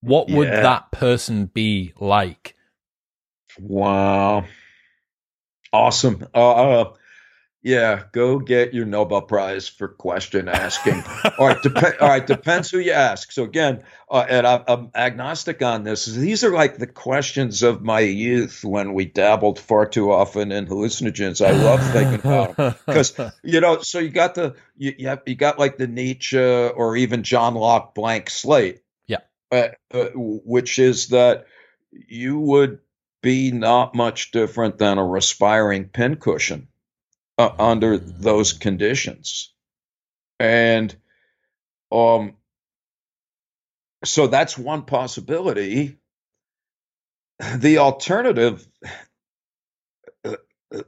[0.00, 0.62] What would yeah.
[0.62, 2.56] that person be like?
[3.58, 4.46] Wow.
[5.72, 6.26] Awesome.
[6.34, 6.92] Uh, uh
[7.64, 11.04] Yeah, go get your Nobel Prize for question asking.
[11.38, 13.30] all right, dep- all right, depends who you ask.
[13.30, 16.04] So again, uh, and I, I'm agnostic on this.
[16.04, 20.66] These are like the questions of my youth when we dabbled far too often in
[20.66, 21.44] hallucinogens.
[21.44, 23.80] I love thinking about them because you know.
[23.82, 27.54] So you got the you you, have, you got like the Nietzsche or even John
[27.54, 28.80] Locke blank slate.
[29.06, 29.20] Yeah,
[29.52, 31.46] uh, uh, which is that
[31.92, 32.80] you would
[33.22, 36.66] be not much different than a respiring pincushion
[37.42, 39.52] uh, under those conditions.
[40.38, 40.94] And
[41.90, 42.36] um,
[44.04, 45.98] so that's one possibility.
[47.56, 48.66] The alternative
[50.24, 50.36] uh,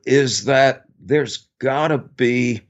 [0.06, 2.62] is that there's got to be.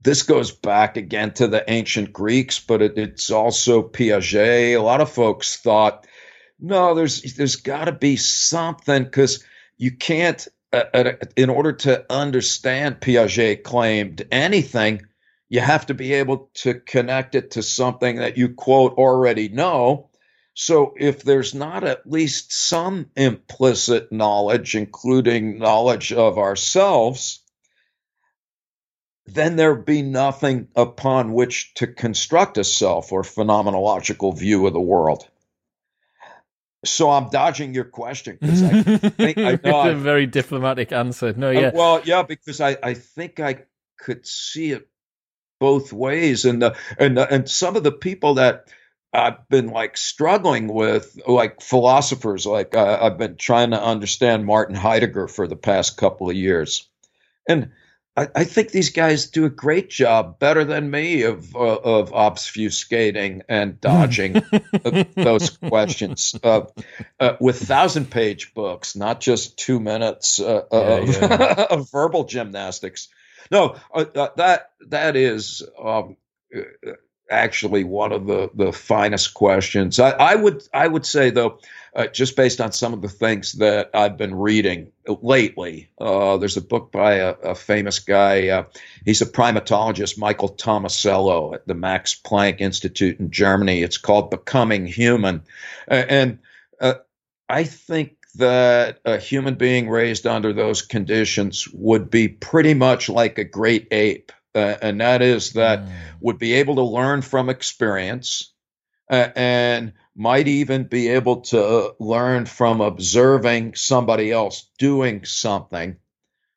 [0.00, 4.76] This goes back again to the ancient Greeks, but it, it's also Piaget.
[4.76, 6.06] A lot of folks thought,
[6.60, 9.44] no, there's there's got to be something because
[9.76, 15.06] you can't Uh, uh, in order to understand Piaget claimed anything,
[15.48, 20.10] you have to be able to connect it to something that you quote already know.
[20.54, 27.42] So if there's not at least some implicit knowledge, including knowledge of ourselves,
[29.26, 34.80] then there'd be nothing upon which to construct a self or phenomenological view of the
[34.80, 35.28] world.
[36.88, 41.32] So I'm dodging your question because I think I know it's a very diplomatic answer.
[41.32, 41.68] No, yeah.
[41.68, 43.64] Uh, well, yeah, because I, I think I
[43.98, 44.88] could see it
[45.58, 48.68] both ways, and the and the, and some of the people that
[49.12, 54.76] I've been like struggling with, like philosophers, like uh, I've been trying to understand Martin
[54.76, 56.88] Heidegger for the past couple of years,
[57.48, 57.72] and
[58.16, 62.12] I, I, think these guys do a great job, better than me, of uh, of
[62.12, 64.42] obfuscating and dodging
[65.14, 66.62] those questions uh,
[67.20, 71.66] uh, with thousand page books, not just two minutes uh, yeah, of, yeah.
[71.70, 73.08] of, verbal gymnastics.
[73.50, 74.04] No, uh,
[74.36, 76.16] that that is um,
[77.30, 79.98] actually one of the the finest questions.
[79.98, 81.58] I, I would I would say though
[81.96, 85.88] uh, just based on some of the things that I've been reading lately.
[85.98, 88.48] Uh, there's a book by a, a famous guy.
[88.48, 88.64] Uh,
[89.06, 93.82] he's a primatologist, Michael Tomasello, at the Max Planck Institute in Germany.
[93.82, 95.42] It's called Becoming Human.
[95.88, 96.38] and
[96.82, 96.94] uh,
[97.48, 103.38] I think that a human being raised under those conditions would be pretty much like
[103.38, 104.32] a great ape.
[104.56, 105.92] Uh, and that is that mm.
[106.20, 108.54] would be able to learn from experience
[109.10, 115.96] uh, and might even be able to learn from observing somebody else doing something.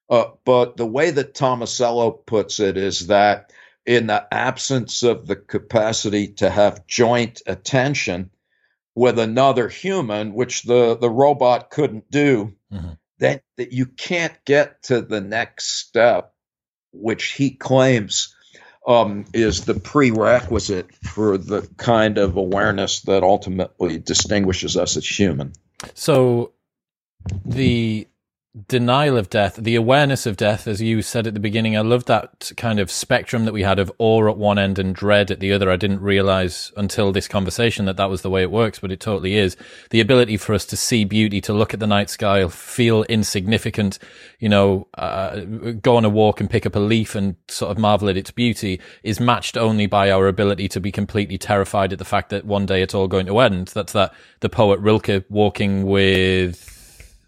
[0.09, 3.51] Uh, but the way that Tomasello puts it is that
[3.85, 8.29] in the absence of the capacity to have joint attention
[8.95, 12.91] with another human, which the, the robot couldn't do, mm-hmm.
[13.17, 16.33] then that you can't get to the next step,
[16.91, 18.35] which he claims
[18.87, 25.53] um, is the prerequisite for the kind of awareness that ultimately distinguishes us as human.
[25.93, 26.53] So,
[27.45, 28.07] the
[28.67, 31.77] denial of death, the awareness of death, as you said at the beginning.
[31.77, 34.95] I love that kind of spectrum that we had of awe at one end and
[34.95, 35.69] dread at the other.
[35.69, 38.99] I didn't realize until this conversation that that was the way it works, but it
[38.99, 39.55] totally is.
[39.91, 43.99] The ability for us to see beauty, to look at the night sky, feel insignificant,
[44.39, 45.41] you know, uh,
[45.81, 48.31] go on a walk and pick up a leaf and sort of marvel at its
[48.31, 52.45] beauty is matched only by our ability to be completely terrified at the fact that
[52.45, 53.67] one day it's all going to end.
[53.69, 56.78] That's that the poet Rilke walking with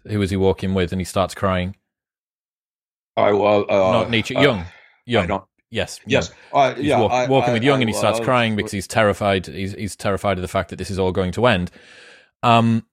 [0.06, 0.92] who was he walking with?
[0.92, 1.76] And he starts crying.
[3.16, 4.34] I well, uh, not Nietzsche.
[4.34, 4.64] Jung, uh,
[5.04, 5.42] Jung.
[5.70, 6.30] Yes, yes.
[6.52, 8.86] Uh, he's yeah, walk, I, walking I, with Jung, and he starts crying because he's
[8.86, 9.46] terrified.
[9.46, 11.70] He's he's terrified of the fact that this is all going to end.
[12.42, 12.84] Um,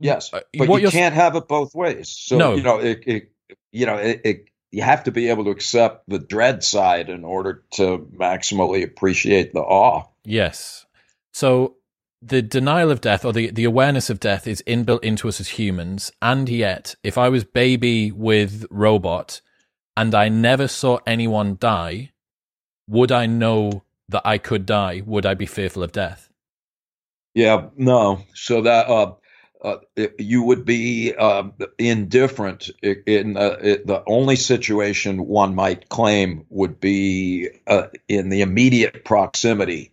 [0.00, 2.08] yes, uh, but you can't have it both ways.
[2.08, 2.54] So no.
[2.54, 3.30] you know, it, it
[3.72, 7.24] you know, it, it, you have to be able to accept the dread side in
[7.24, 10.04] order to maximally appreciate the awe.
[10.24, 10.86] Yes.
[11.32, 11.76] So
[12.26, 15.48] the denial of death or the, the awareness of death is inbuilt into us as
[15.50, 16.12] humans.
[16.20, 19.40] And yet, if I was baby with robot
[19.96, 22.12] and I never saw anyone die,
[22.88, 25.02] would I know that I could die?
[25.06, 26.28] Would I be fearful of death?
[27.34, 28.22] Yeah, no.
[28.34, 29.14] So that uh,
[29.62, 29.78] uh,
[30.18, 31.44] you would be uh,
[31.78, 39.92] indifferent in the only situation one might claim would be uh, in the immediate proximity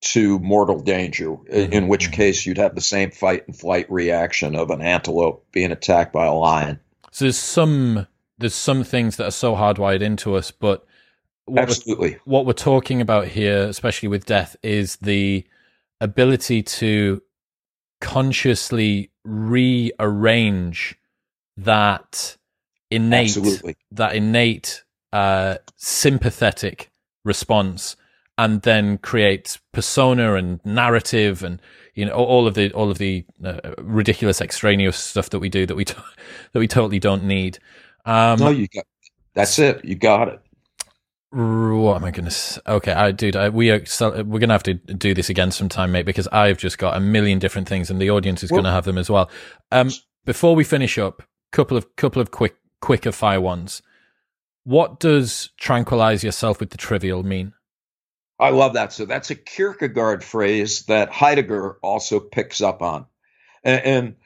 [0.00, 1.72] to mortal danger, mm-hmm.
[1.72, 2.14] in which mm-hmm.
[2.14, 6.26] case you'd have the same fight and flight reaction of an antelope being attacked by
[6.26, 6.80] a lion.
[7.10, 8.06] So there's some
[8.38, 10.86] there's some things that are so hardwired into us, but
[11.44, 15.44] what absolutely we're, what we're talking about here, especially with death, is the
[16.00, 17.22] ability to
[18.00, 20.96] consciously rearrange
[21.58, 22.38] that
[22.90, 23.76] innate absolutely.
[23.92, 26.90] that innate uh, sympathetic
[27.24, 27.96] response
[28.40, 31.60] and then create persona and narrative and
[31.94, 35.66] you know all of the all of the uh, ridiculous extraneous stuff that we do
[35.66, 36.06] that we that
[36.54, 37.58] we totally don't need.
[38.06, 38.86] Um, no, you got
[39.34, 39.84] that's it.
[39.84, 40.40] You got it.
[41.32, 42.62] What am I going to?
[42.66, 45.92] Okay, I dude, I, we are we're going to have to do this again sometime,
[45.92, 48.70] mate, because I've just got a million different things, and the audience is well, to
[48.70, 49.30] have them as well.
[49.70, 49.90] Um,
[50.24, 51.22] before we finish up,
[51.52, 53.82] couple of couple of quick quicker fire ones.
[54.64, 57.52] What does tranquilize yourself with the trivial mean?
[58.40, 58.92] I love that.
[58.92, 63.06] So that's a Kierkegaard phrase that Heidegger also picks up on,
[63.62, 64.16] and, and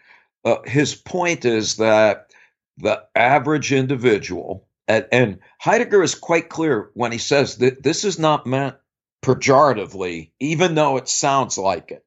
[0.44, 2.30] uh, his point is that
[2.78, 8.18] the average individual and, and Heidegger is quite clear when he says that this is
[8.18, 8.76] not meant
[9.22, 12.04] pejoratively, even though it sounds like it,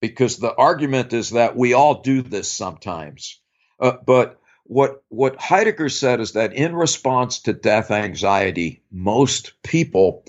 [0.00, 3.40] because the argument is that we all do this sometimes.
[3.78, 10.24] Uh, but what what Heidegger said is that in response to death anxiety, most people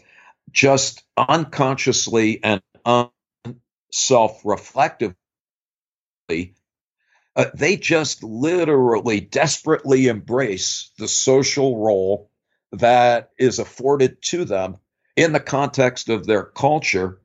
[0.57, 2.61] just unconsciously and
[3.91, 5.15] self-reflectively
[7.35, 12.31] uh, they just literally desperately embrace the social role
[12.73, 14.77] that is afforded to them
[15.17, 17.21] in the context of their culture.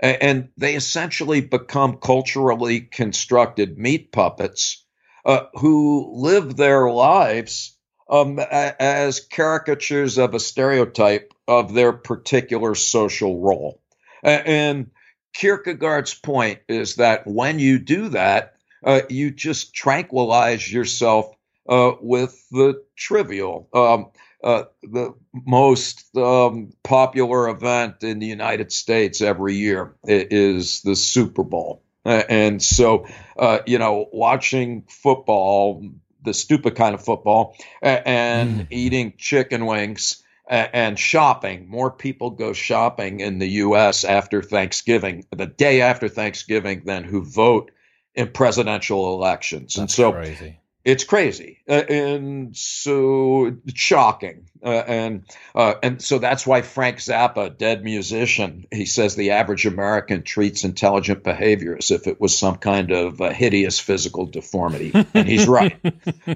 [0.00, 4.86] And they essentially become culturally constructed meat puppets
[5.26, 7.78] uh, who live their lives
[8.10, 13.80] um, as caricatures of a stereotype of their particular social role.
[14.22, 14.90] And
[15.34, 21.34] Kierkegaard's point is that when you do that, uh, you just tranquilize yourself
[21.68, 23.68] uh, with the trivial.
[23.72, 24.10] Um,
[24.42, 31.42] uh, the most um, popular event in the United States every year is the Super
[31.42, 31.82] Bowl.
[32.04, 33.06] and so,
[33.38, 35.82] uh, you know, watching football,
[36.22, 38.66] the stupid kind of football, and mm.
[38.70, 41.68] eating chicken wings and shopping.
[41.68, 44.04] More people go shopping in the U.S.
[44.04, 47.70] after Thanksgiving, the day after Thanksgiving, than who vote
[48.14, 49.74] in presidential elections.
[49.74, 50.58] That's and so crazy.
[50.84, 51.60] it's crazy.
[51.68, 54.48] Uh, and so it's shocking.
[54.62, 55.24] Uh, and
[55.54, 60.64] uh, and so that's why Frank Zappa, dead musician, he says the average American treats
[60.64, 64.92] intelligent behavior as if it was some kind of hideous physical deformity.
[65.14, 65.76] and he's right.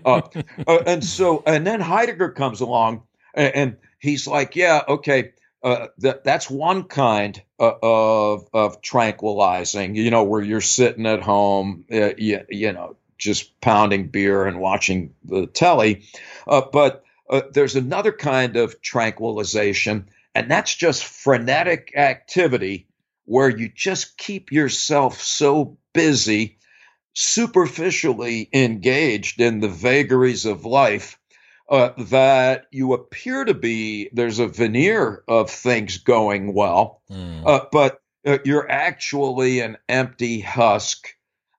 [0.05, 0.21] Uh,
[0.67, 3.03] uh, and so, and then Heidegger comes along
[3.35, 9.97] and, he's like, yeah, okay uh, that that's one kind uh, of of tranquilizing.
[9.97, 14.61] You know, where you're sitting at home, uh, you, you know, just pounding beer and
[14.61, 16.05] watching the telly.
[16.47, 22.87] Uh, but uh, there's another kind of tranquilization, and that's just frenetic activity
[23.25, 26.59] where you just keep yourself so busy,
[27.15, 31.18] superficially engaged in the vagaries of life
[31.69, 37.47] uh, that you appear to be there's a veneer of things going well, mm.
[37.47, 41.09] uh, but uh, you're actually an empty husk,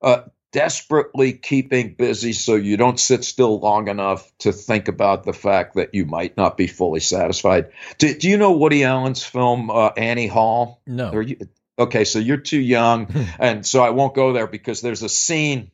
[0.02, 5.34] uh, desperately keeping busy so you don't sit still long enough to think about the
[5.34, 7.72] fact that you might not be fully satisfied.
[8.00, 10.82] Do, do you know Woody Allen's film uh, Annie Hall?
[10.88, 11.20] No.
[11.20, 11.38] You,
[11.78, 15.72] okay, so you're too young, and so I won't go there because there's a scene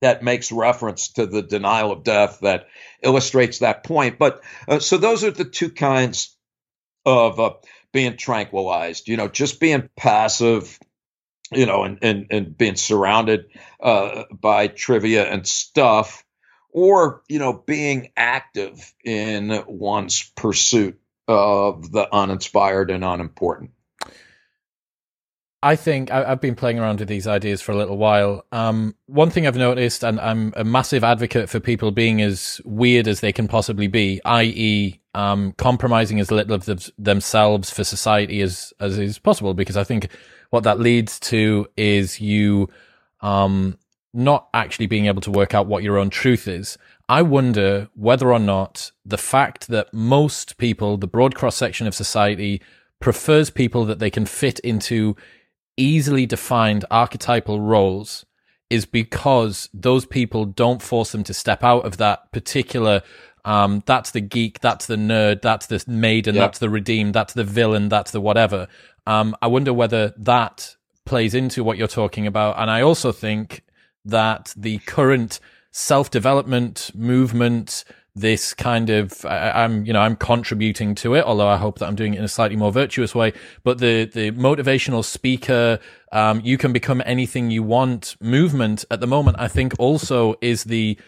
[0.00, 2.68] that makes reference to the denial of death that
[3.02, 4.18] illustrates that point.
[4.18, 6.36] But uh, so those are the two kinds
[7.04, 7.54] of uh,
[7.92, 10.78] being tranquilized, you know, just being passive,
[11.52, 13.46] you know, and, and, and being surrounded
[13.80, 16.24] uh, by trivia and stuff,
[16.70, 23.70] or, you know, being active in one's pursuit of the uninspired and unimportant.
[25.62, 28.44] I think I, have been playing around with these ideas for a little while.
[28.52, 33.08] Um, one thing I've noticed, and I'm a massive advocate for people being as weird
[33.08, 38.40] as they can possibly be, i.e., um, compromising as little of the, themselves for society
[38.40, 40.08] as as is possible, because I think
[40.50, 42.68] what that leads to is you
[43.20, 43.78] um,
[44.14, 46.78] not actually being able to work out what your own truth is.
[47.08, 51.94] I wonder whether or not the fact that most people, the broad cross section of
[51.96, 52.62] society,
[53.00, 55.16] prefers people that they can fit into
[55.80, 58.24] easily defined archetypal roles
[58.70, 63.02] is because those people don't force them to step out of that particular
[63.44, 66.42] um, that's the geek, that's the nerd, that's the maiden, yep.
[66.42, 68.68] that's the redeemed, that's the villain, that's the whatever.
[69.06, 70.76] Um, I wonder whether that
[71.06, 72.58] plays into what you're talking about.
[72.58, 73.64] And I also think
[74.04, 75.40] that the current
[75.70, 77.84] self development movement,
[78.20, 81.86] this kind of I, am you know I'm contributing to it, although I hope that
[81.86, 83.32] I'm doing it in a slightly more virtuous way.
[83.64, 85.78] But the the motivational speaker,
[86.12, 90.64] um, you can become anything you want movement at the moment, I think also is
[90.64, 90.98] the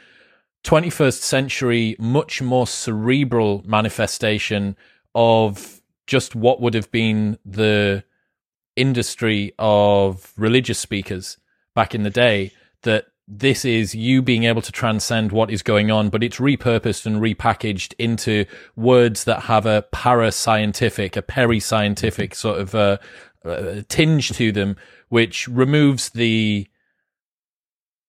[0.64, 4.76] 21st century, much more cerebral manifestation
[5.14, 8.04] of just what would have been the
[8.76, 11.38] industry of religious speakers
[11.74, 15.90] back in the day that this is you being able to transcend what is going
[15.90, 18.44] on, but it's repurposed and repackaged into
[18.74, 22.98] words that have a para-scientific, a peri-scientific sort of uh,
[23.44, 24.76] uh, tinge to them,
[25.10, 26.66] which removes the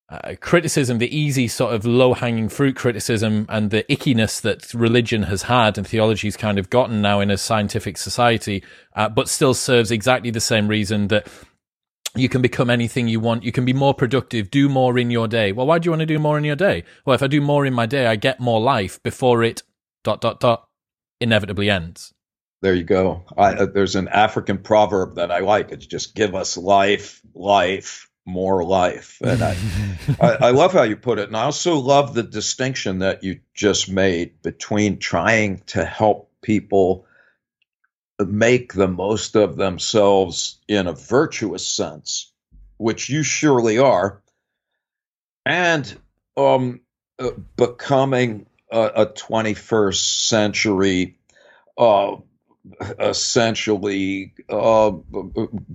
[0.09, 5.23] uh, criticism, the easy sort of low hanging fruit criticism and the ickiness that religion
[5.23, 8.63] has had and theology's kind of gotten now in a scientific society,
[8.95, 11.27] uh, but still serves exactly the same reason that
[12.15, 13.43] you can become anything you want.
[13.43, 15.51] You can be more productive, do more in your day.
[15.51, 16.83] Well, why do you want to do more in your day?
[17.05, 19.63] Well, if I do more in my day, I get more life before it
[20.03, 20.67] dot dot dot
[21.19, 22.13] inevitably ends.
[22.61, 23.23] There you go.
[23.37, 25.71] I, uh, there's an African proverb that I like.
[25.71, 29.17] It's just give us life, life, more life.
[29.21, 29.57] And I,
[30.21, 31.27] I, I, love how you put it.
[31.27, 37.05] And I also love the distinction that you just made between trying to help people
[38.25, 42.31] make the most of themselves in a virtuous sense,
[42.77, 44.21] which you surely are,
[45.45, 45.97] and
[46.37, 46.81] um,
[47.19, 51.17] uh, becoming a, a, 21st century
[51.77, 52.15] uh,
[52.99, 54.91] essentially uh,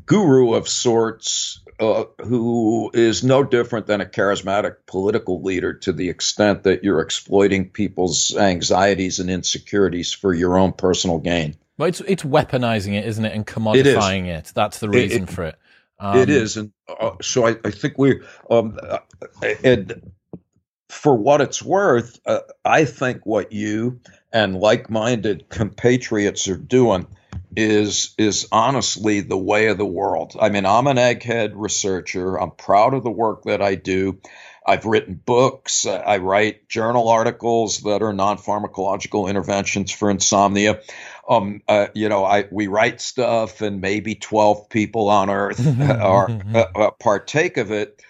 [0.06, 6.08] guru of sorts uh, who is no different than a charismatic political leader to the
[6.08, 11.56] extent that you're exploiting people's anxieties and insecurities for your own personal gain.
[11.78, 14.52] Well, it's it's weaponizing it, isn't it, and commodifying it, it.
[14.54, 15.56] That's the reason it, it, for it.
[15.98, 18.20] Um, it is, and uh, so I, I think we
[18.50, 18.98] um, uh,
[19.64, 20.12] and
[20.88, 24.00] for what it's worth, uh, I think what you
[24.32, 27.06] and like-minded compatriots are doing
[27.56, 30.36] is is honestly the way of the world.
[30.40, 32.36] I mean, I'm an egghead researcher.
[32.36, 34.20] I'm proud of the work that I do.
[34.66, 35.86] I've written books.
[35.86, 40.80] I write journal articles that are non-pharmacological interventions for insomnia.
[41.28, 46.30] Um, uh, you know, I we write stuff, and maybe twelve people on Earth are
[46.54, 48.02] uh, uh, partake of it.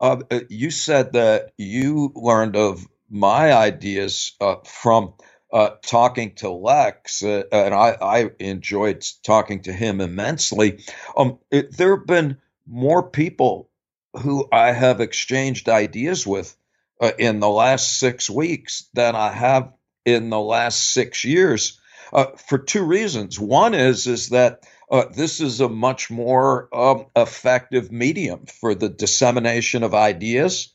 [0.00, 5.14] Uh, you said that you learned of my ideas uh, from
[5.52, 10.84] uh, talking to Lex, uh, and I, I, enjoyed talking to him immensely.
[11.16, 13.70] Um, it, there have been more people
[14.14, 16.56] who I have exchanged ideas with
[17.00, 19.72] uh, in the last six weeks than I have
[20.04, 21.80] in the last six years,
[22.14, 23.38] uh, for two reasons.
[23.38, 28.88] One is is that uh, this is a much more um, effective medium for the
[28.88, 30.72] dissemination of ideas,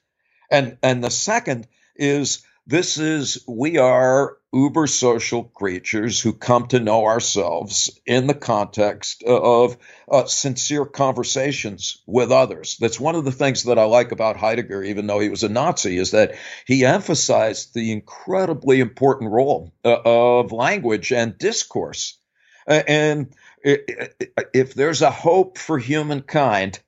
[0.51, 6.79] and and the second is this is we are uber social creatures who come to
[6.79, 9.75] know ourselves in the context of
[10.09, 12.77] uh, sincere conversations with others.
[12.79, 15.49] That's one of the things that I like about Heidegger, even though he was a
[15.49, 16.35] Nazi, is that
[16.67, 22.19] he emphasized the incredibly important role uh, of language and discourse.
[22.67, 23.33] and
[23.63, 26.79] if there's a hope for humankind,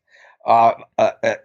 [0.45, 1.35] uh, uh, uh,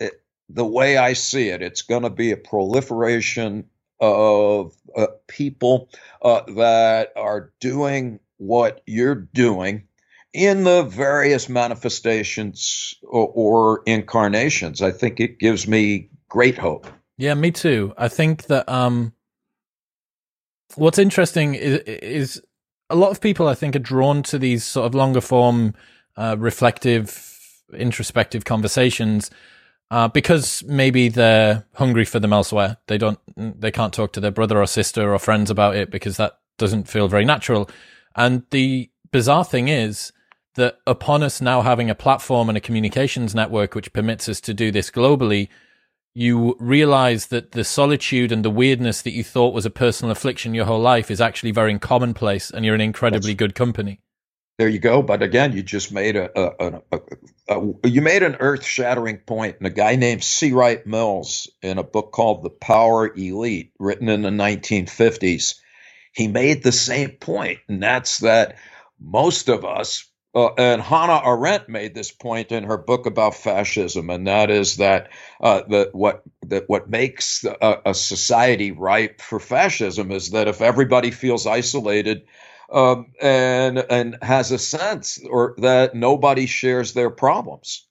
[0.50, 3.64] the way I see it, it's going to be a proliferation
[4.00, 5.88] of uh, people
[6.22, 9.86] uh, that are doing what you're doing
[10.32, 14.82] in the various manifestations or, or, incarnations.
[14.82, 16.86] I think it gives me great hope.
[17.16, 17.94] Yeah, me too.
[17.96, 19.14] I think that um,
[20.74, 22.42] what's interesting is, is
[22.90, 25.74] a lot of people, I think, are drawn to these sort of longer form,
[26.18, 27.32] uh, reflective,
[27.72, 29.30] introspective conversations
[29.90, 32.78] uh, because maybe they're hungry for them elsewhere.
[32.88, 36.16] They don't, they can't talk to their brother or sister or friends about it because
[36.16, 37.70] that doesn't feel very natural.
[38.14, 40.12] And the bizarre thing is
[40.56, 44.54] that upon us now having a platform and a communications network which permits us to
[44.54, 45.48] do this globally,
[46.14, 50.54] you realize that the solitude and the weirdness that you thought was a personal affliction
[50.54, 54.00] your whole life is actually very commonplace and you're in incredibly That's, good company
[54.58, 55.02] there you go.
[55.02, 57.00] But again, you just made a, a, a,
[57.82, 59.56] a you made an earth shattering point.
[59.58, 60.52] And a guy named C.
[60.52, 65.56] Wright Mills, in a book called The Power Elite, written in the 1950s,
[66.12, 68.56] he made the same point, and that's that
[69.00, 70.06] most of us.
[70.34, 74.76] Uh, and Hannah Arendt made this point in her book about fascism, and that is
[74.78, 75.10] that
[75.40, 80.62] uh, that what that what makes a, a society ripe for fascism is that if
[80.62, 82.24] everybody feels isolated
[82.72, 87.86] um, and and has a sense or that nobody shares their problems.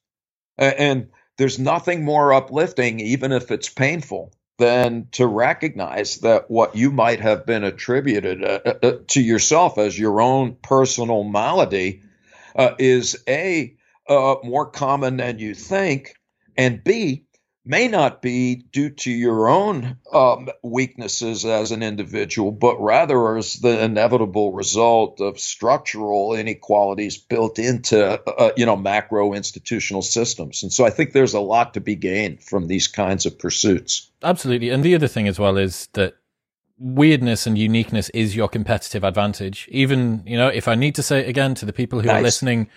[0.58, 6.90] And there's nothing more uplifting, even if it's painful, than to recognize that what you
[6.90, 12.02] might have been attributed uh, uh, uh to yourself as your own personal malady
[12.54, 13.76] uh, is a
[14.08, 16.14] uh, more common than you think,
[16.56, 17.25] and b
[17.66, 23.54] may not be due to your own um, weaknesses as an individual, but rather as
[23.54, 30.62] the inevitable result of structural inequalities built into uh, you know macro institutional systems.
[30.62, 34.10] And so I think there's a lot to be gained from these kinds of pursuits.
[34.22, 36.14] Absolutely, and the other thing as well is that
[36.78, 39.68] weirdness and uniqueness is your competitive advantage.
[39.72, 42.20] Even you know, if I need to say it again to the people who nice.
[42.20, 42.68] are listening,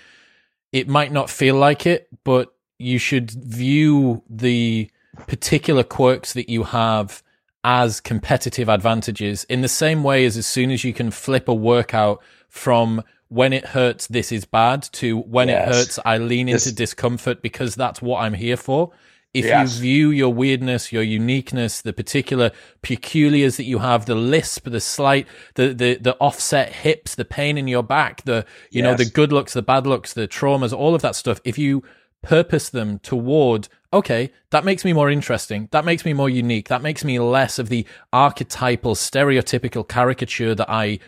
[0.72, 4.90] it might not feel like it, but you should view the
[5.28, 7.22] particular quirks that you have
[7.64, 11.54] as competitive advantages in the same way as as soon as you can flip a
[11.54, 15.68] workout from when it hurts, this is bad to when yes.
[15.68, 18.92] it hurts, I lean this- into discomfort because that's what I'm here for.
[19.32, 19.76] If yes.
[19.76, 22.50] you view your weirdness, your uniqueness, the particular
[22.82, 27.56] peculiars that you have, the lisp, the slight, the, the, the offset hips, the pain
[27.56, 28.84] in your back, the, you yes.
[28.84, 31.40] know, the good looks, the bad looks, the traumas, all of that stuff.
[31.44, 31.84] If you
[32.22, 36.82] purpose them toward okay that makes me more interesting that makes me more unique that
[36.82, 41.00] makes me less of the archetypal stereotypical caricature that i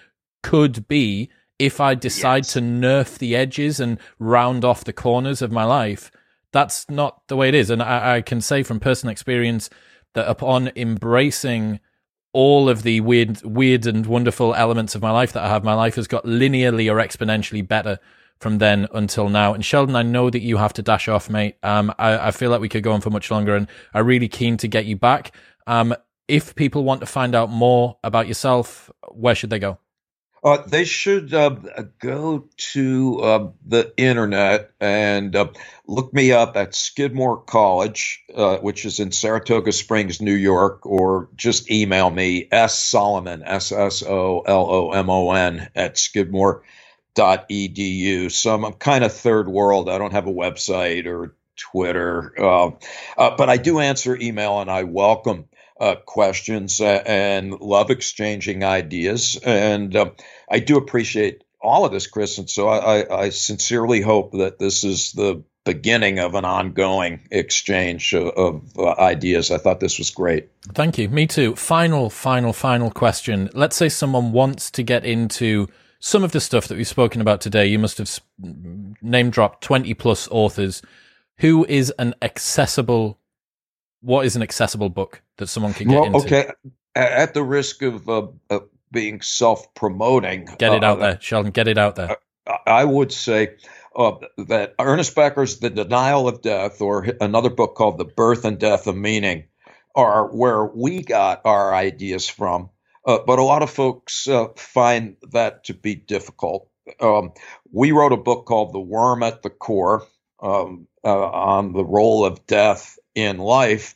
[0.41, 1.29] could be
[1.59, 2.53] if i decide yes.
[2.53, 6.11] to nerf the edges and round off the corners of my life.
[6.51, 7.69] That's not the way it is.
[7.69, 9.69] And I, I can say from personal experience
[10.13, 11.79] that upon embracing
[12.33, 15.73] all of the weird weird and wonderful elements of my life that i have my
[15.73, 17.99] life has got linearly or exponentially better
[18.41, 19.53] from then until now.
[19.53, 21.57] And Sheldon, I know that you have to dash off, mate.
[21.63, 24.27] Um, I, I, feel like we could go on for much longer, and I'm really
[24.27, 25.35] keen to get you back.
[25.67, 25.95] Um,
[26.27, 29.77] if people want to find out more about yourself, where should they go?
[30.43, 31.55] Uh, they should uh,
[31.99, 35.47] go to uh, the internet and uh,
[35.85, 41.29] look me up at Skidmore College, uh, which is in Saratoga Springs, New York, or
[41.35, 46.63] just email me s solomon s s o l o m o n at Skidmore
[47.15, 48.31] edu.
[48.31, 49.89] So I'm, kind of third world.
[49.89, 52.71] I don't have a website or Twitter, uh,
[53.17, 55.45] uh, but I do answer email and I welcome
[55.79, 59.39] uh, questions and love exchanging ideas.
[59.43, 60.11] And um,
[60.49, 62.37] I do appreciate all of this, Chris.
[62.37, 68.13] And so I, I, sincerely hope that this is the beginning of an ongoing exchange
[68.13, 69.51] of, of uh, ideas.
[69.51, 70.49] I thought this was great.
[70.73, 71.09] Thank you.
[71.09, 71.55] Me too.
[71.55, 73.49] Final, final, final question.
[73.53, 75.67] Let's say someone wants to get into
[76.01, 78.19] some of the stuff that we've spoken about today, you must have
[79.01, 80.81] name dropped 20 plus authors.
[81.37, 83.19] Who is an accessible,
[84.01, 86.17] what is an accessible book that someone can get well, into?
[86.17, 86.51] Okay.
[86.95, 88.59] At the risk of uh, uh,
[88.91, 92.17] being self promoting, get it out uh, there, Sheldon, get it out there.
[92.65, 93.55] I would say
[93.95, 98.59] uh, that Ernest Becker's The Denial of Death, or another book called The Birth and
[98.59, 99.45] Death of Meaning,
[99.95, 102.71] are where we got our ideas from.
[103.05, 106.69] Uh, but a lot of folks uh, find that to be difficult.
[106.99, 107.33] Um,
[107.71, 110.05] we wrote a book called The Worm at the Core
[110.41, 113.95] um, uh, on the role of death in life.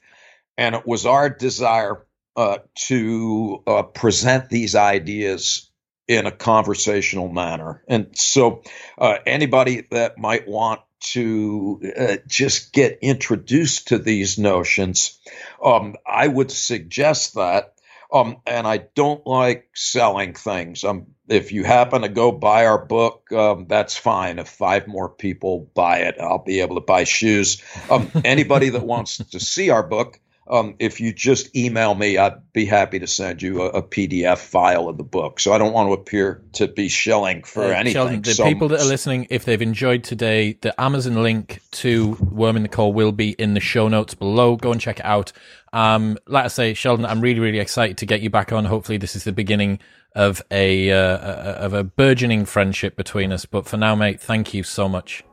[0.58, 2.06] And it was our desire
[2.36, 5.70] uh, to uh, present these ideas
[6.08, 7.84] in a conversational manner.
[7.88, 8.64] And so,
[8.98, 10.82] uh, anybody that might want
[11.14, 15.20] to just get introduced to these notions,
[15.64, 17.75] um, I would suggest that
[18.12, 20.84] um, and I don't like selling things.
[20.84, 24.40] Um, if you happen to go buy our book, um, that's fine.
[24.40, 27.64] If five more people buy it, I'll be able to buy shoes.
[27.90, 32.54] Um, anybody that wants to see our book, um, if you just email me, I'd
[32.54, 35.40] be happy to send you a, a, PDF file of the book.
[35.40, 37.94] So I don't want to appear to be shilling for uh, anything.
[37.94, 42.16] Sheldon, the so, people that are listening, if they've enjoyed today, the Amazon link to
[42.20, 44.56] Worm in the Core will be in the show notes below.
[44.56, 45.32] Go and check it out.
[45.74, 48.66] Um, like I say, Sheldon, I'm really, really excited to get you back on.
[48.66, 49.80] Hopefully, this is the beginning
[50.14, 53.46] of a uh, of a burgeoning friendship between us.
[53.46, 55.24] But for now, mate, thank you so much.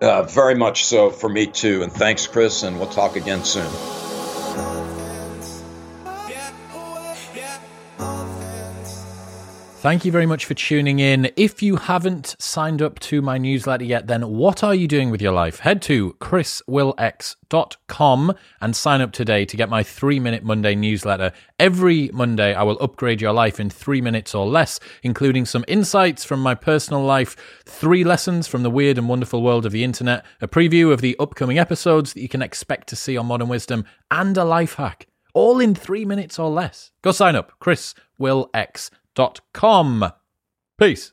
[0.00, 1.82] Uh, very much so for me too.
[1.82, 2.62] And thanks, Chris.
[2.62, 4.09] And we'll talk again soon.
[9.80, 11.32] Thank you very much for tuning in.
[11.38, 15.22] If you haven't signed up to my newsletter yet, then what are you doing with
[15.22, 15.60] your life?
[15.60, 21.32] Head to chriswillx.com and sign up today to get my three minute Monday newsletter.
[21.58, 26.26] Every Monday, I will upgrade your life in three minutes or less, including some insights
[26.26, 27.34] from my personal life,
[27.64, 31.16] three lessons from the weird and wonderful world of the internet, a preview of the
[31.18, 35.06] upcoming episodes that you can expect to see on Modern Wisdom, and a life hack.
[35.32, 36.90] All in three minutes or less.
[37.00, 38.99] Go sign up, chriswillx.com
[39.52, 40.12] com.
[40.78, 41.12] Peace.